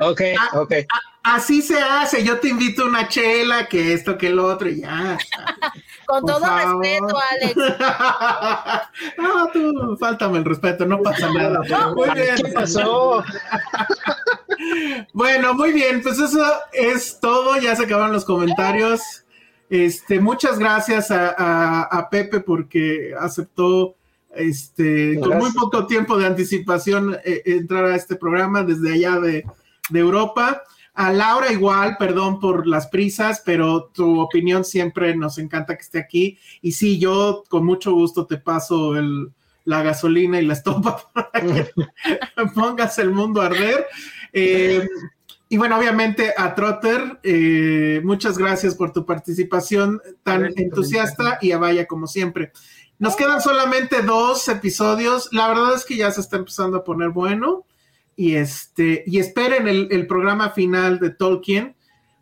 [0.02, 0.22] Ok,
[0.54, 0.74] ok.
[1.24, 5.20] Así se hace, yo te invito una chela, que esto, que el otro, y ya.
[6.08, 7.56] Con todo respeto, Alex.
[9.18, 11.62] no, tú, faltame el respeto, no pasa nada.
[11.96, 12.36] muy bien.
[12.38, 13.24] ¿Qué pasó?
[15.14, 16.44] bueno, muy bien, pues eso
[16.74, 19.24] es todo, ya se acabaron los comentarios.
[19.70, 23.96] Este, muchas gracias a, Pepe porque aceptó
[24.36, 29.46] este, con muy poco tiempo de anticipación eh, entrar a este programa desde allá de,
[29.90, 30.64] de Europa.
[31.02, 35.98] A Laura igual, perdón por las prisas, pero tu opinión siempre nos encanta que esté
[35.98, 36.38] aquí.
[36.62, 39.32] Y sí, yo con mucho gusto te paso el,
[39.66, 41.72] la gasolina y la estopa para que
[42.54, 43.88] pongas el mundo a arder.
[44.32, 44.88] Eh,
[45.50, 51.58] y bueno, obviamente a Trotter, eh, muchas gracias por tu participación tan entusiasta y a
[51.58, 52.52] Vaya como siempre.
[53.00, 55.30] Nos quedan solamente dos episodios.
[55.32, 57.66] La verdad es que ya se está empezando a poner bueno
[58.22, 61.76] y este y esperen el, programa final de Tolkien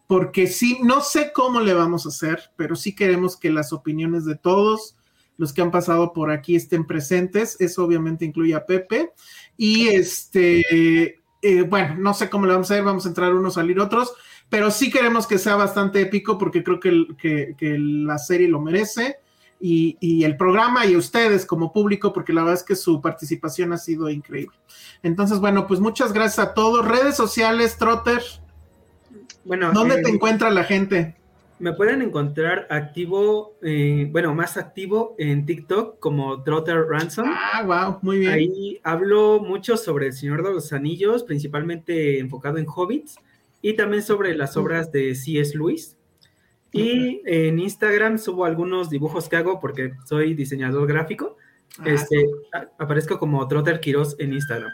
[0.07, 4.23] porque sí no sé cómo le vamos a hacer pero sí queremos que las opiniones
[4.23, 4.95] de todos
[5.35, 7.59] los que han pasado por aquí estén presentes.
[7.59, 9.11] Eso obviamente incluye a Pepe.
[9.57, 13.55] Y este eh, bueno no sé cómo le vamos a hacer vamos a entrar unos
[13.55, 14.13] salir otros
[14.47, 19.17] pero sí queremos que sea bastante épico porque creo que, que la serie lo merece
[19.59, 23.77] y, el programa y ustedes como público, porque la verdad es que su participación ha
[23.77, 24.57] sido increíble.
[25.03, 26.87] Entonces, bueno, pues muchas gracias a todos.
[26.87, 28.21] Redes sociales, Trotter.
[29.43, 31.15] Bueno, ¿dónde te eh, encuentra la gente?
[31.59, 37.27] Me pueden encontrar activo, eh, bueno, más activo en TikTok como Trotter Ransom.
[37.29, 38.31] Ah, wow, muy bien.
[38.31, 43.17] Ahí hablo mucho sobre El Señor de los Anillos, principalmente enfocado en hobbits,
[43.61, 45.57] y también sobre las obras de C.S.
[45.57, 45.98] Lewis.
[46.71, 51.37] Y en Instagram subo algunos dibujos que hago porque soy diseñador gráfico.
[51.79, 52.25] Ah, este,
[52.77, 54.71] aparezco como Trotter Quiroz en Instagram.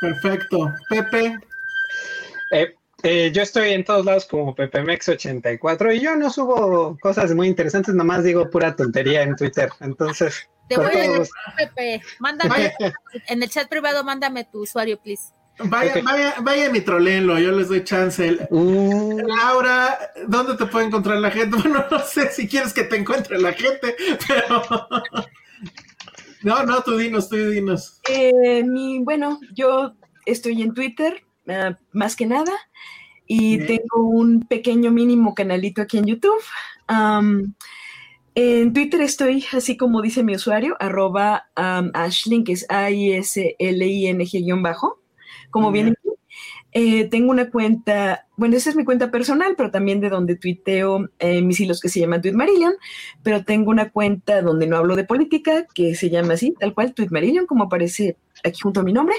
[0.00, 0.72] Perfecto.
[0.88, 1.36] Pepe.
[2.52, 7.48] Eh, eh, yo estoy en todos lados como PepeMex84 y yo no subo cosas muy
[7.48, 9.68] interesantes, nomás digo pura tontería en Twitter.
[9.80, 10.48] Entonces.
[10.68, 12.72] Te voy a decir, Pepe, mándame
[13.28, 15.34] en el chat privado, mándame tu usuario, please.
[15.58, 18.38] Vaya, vaya, vayan y trolenlo, yo les doy chance.
[18.50, 19.20] Uh.
[19.24, 21.56] Laura, ¿dónde te puede encontrar la gente?
[21.62, 23.94] Bueno, no sé si quieres que te encuentre la gente,
[24.26, 24.62] pero.
[26.42, 28.00] No, no, tú dinos, tú dinos.
[28.06, 29.94] Eh, mi, bueno, yo
[30.26, 32.52] estoy en Twitter, eh, más que nada,
[33.26, 36.42] y tengo un pequeño mínimo canalito aquí en YouTube.
[38.34, 43.58] en Twitter estoy, así como dice mi usuario, arroba Ashlin, que es A-I-S-L-I-N-G-bajo
[45.54, 45.94] como viene
[46.72, 51.08] eh, tengo una cuenta, bueno, esa es mi cuenta personal, pero también de donde tuiteo
[51.20, 52.74] eh, mis hilos que se llama Tweetmarillion,
[53.22, 56.92] pero tengo una cuenta donde no hablo de política, que se llama así, tal cual,
[56.92, 59.14] Tweetmarillion, como aparece aquí junto a mi nombre,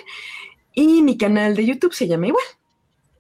[0.73, 2.43] y mi canal de YouTube se llama igual.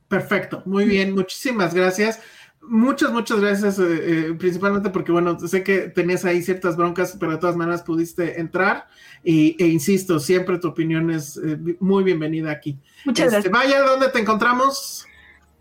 [0.09, 2.19] Perfecto, muy bien, muchísimas gracias.
[2.67, 7.37] Muchas, muchas gracias, eh, principalmente porque, bueno, sé que tenías ahí ciertas broncas, pero de
[7.37, 8.87] todas maneras pudiste entrar.
[9.23, 11.39] Y, e insisto, siempre tu opinión es
[11.79, 12.77] muy bienvenida aquí.
[13.05, 13.53] Muchas este, gracias.
[13.53, 15.05] Vaya, ¿dónde te encontramos?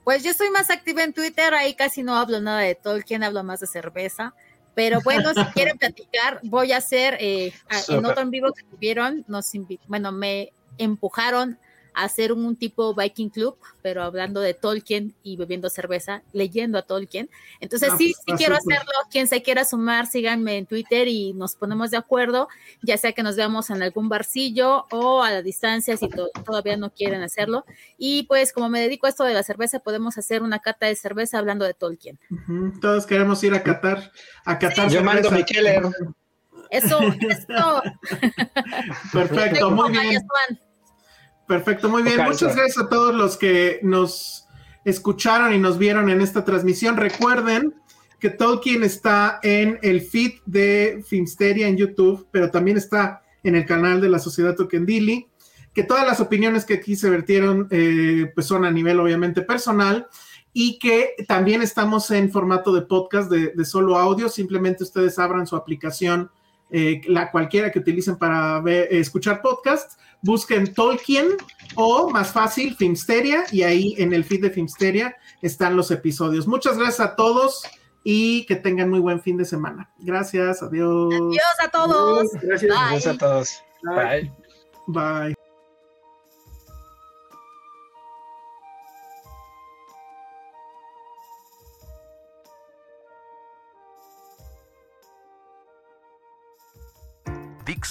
[0.04, 3.42] Pues yo estoy más activa en Twitter, ahí casi no hablo nada de Tolkien, hablo
[3.42, 4.34] más de cerveza.
[4.74, 7.52] Pero bueno, si quieren platicar, voy a hacer eh,
[7.88, 9.50] en otro en vivo que tuvieron, nos
[9.88, 11.58] bueno, me empujaron
[11.94, 17.30] hacer un tipo Viking Club, pero hablando de Tolkien y bebiendo cerveza, leyendo a Tolkien.
[17.60, 18.76] Entonces Ah, sí, pues, sí está quiero súper.
[18.78, 18.92] hacerlo.
[19.10, 22.48] Quien se quiera sumar, síganme en Twitter y nos ponemos de acuerdo,
[22.82, 26.76] ya sea que nos veamos en algún barcillo o a la distancia si to- todavía
[26.76, 27.64] no quieren hacerlo.
[27.96, 30.96] Y pues como me dedico a esto de la cerveza, podemos hacer una cata de
[30.96, 32.18] cerveza hablando de Tolkien.
[32.80, 34.10] Todos queremos ir a Qatar.
[34.44, 34.90] A Qatar.
[34.90, 35.36] Yo mando cerveza.
[35.36, 35.82] mi Keller.
[36.70, 37.82] Eso, eso.
[39.12, 40.22] Perfecto, muy bien.
[41.46, 42.22] Perfecto, muy bien.
[42.24, 44.46] Muchas gracias a todos los que nos
[44.84, 46.96] escucharon y nos vieron en esta transmisión.
[46.96, 47.74] Recuerden
[48.18, 53.66] que Tolkien está en el feed de Filmsteria en YouTube, pero también está en el
[53.66, 55.28] canal de la Sociedad Tokendili.
[55.74, 60.06] Que todas las opiniones que aquí se vertieron eh, pues son a nivel obviamente personal
[60.52, 64.28] y que también estamos en formato de podcast de, de solo audio.
[64.28, 66.30] Simplemente ustedes abran su aplicación,
[66.70, 71.28] eh, la cualquiera que utilicen para ver- escuchar podcast, busquen Tolkien
[71.74, 76.46] o más fácil Filmsteria y ahí en el feed de Filmsteria están los episodios.
[76.46, 77.62] Muchas gracias a todos
[78.02, 79.90] y que tengan muy buen fin de semana.
[79.98, 81.12] Gracias, adiós.
[81.14, 82.26] Adiós a todos.
[82.42, 82.72] Gracias.
[82.72, 82.88] Bye.
[82.90, 83.62] Gracias a todos.
[83.82, 84.32] Bye.
[84.86, 85.43] Bye.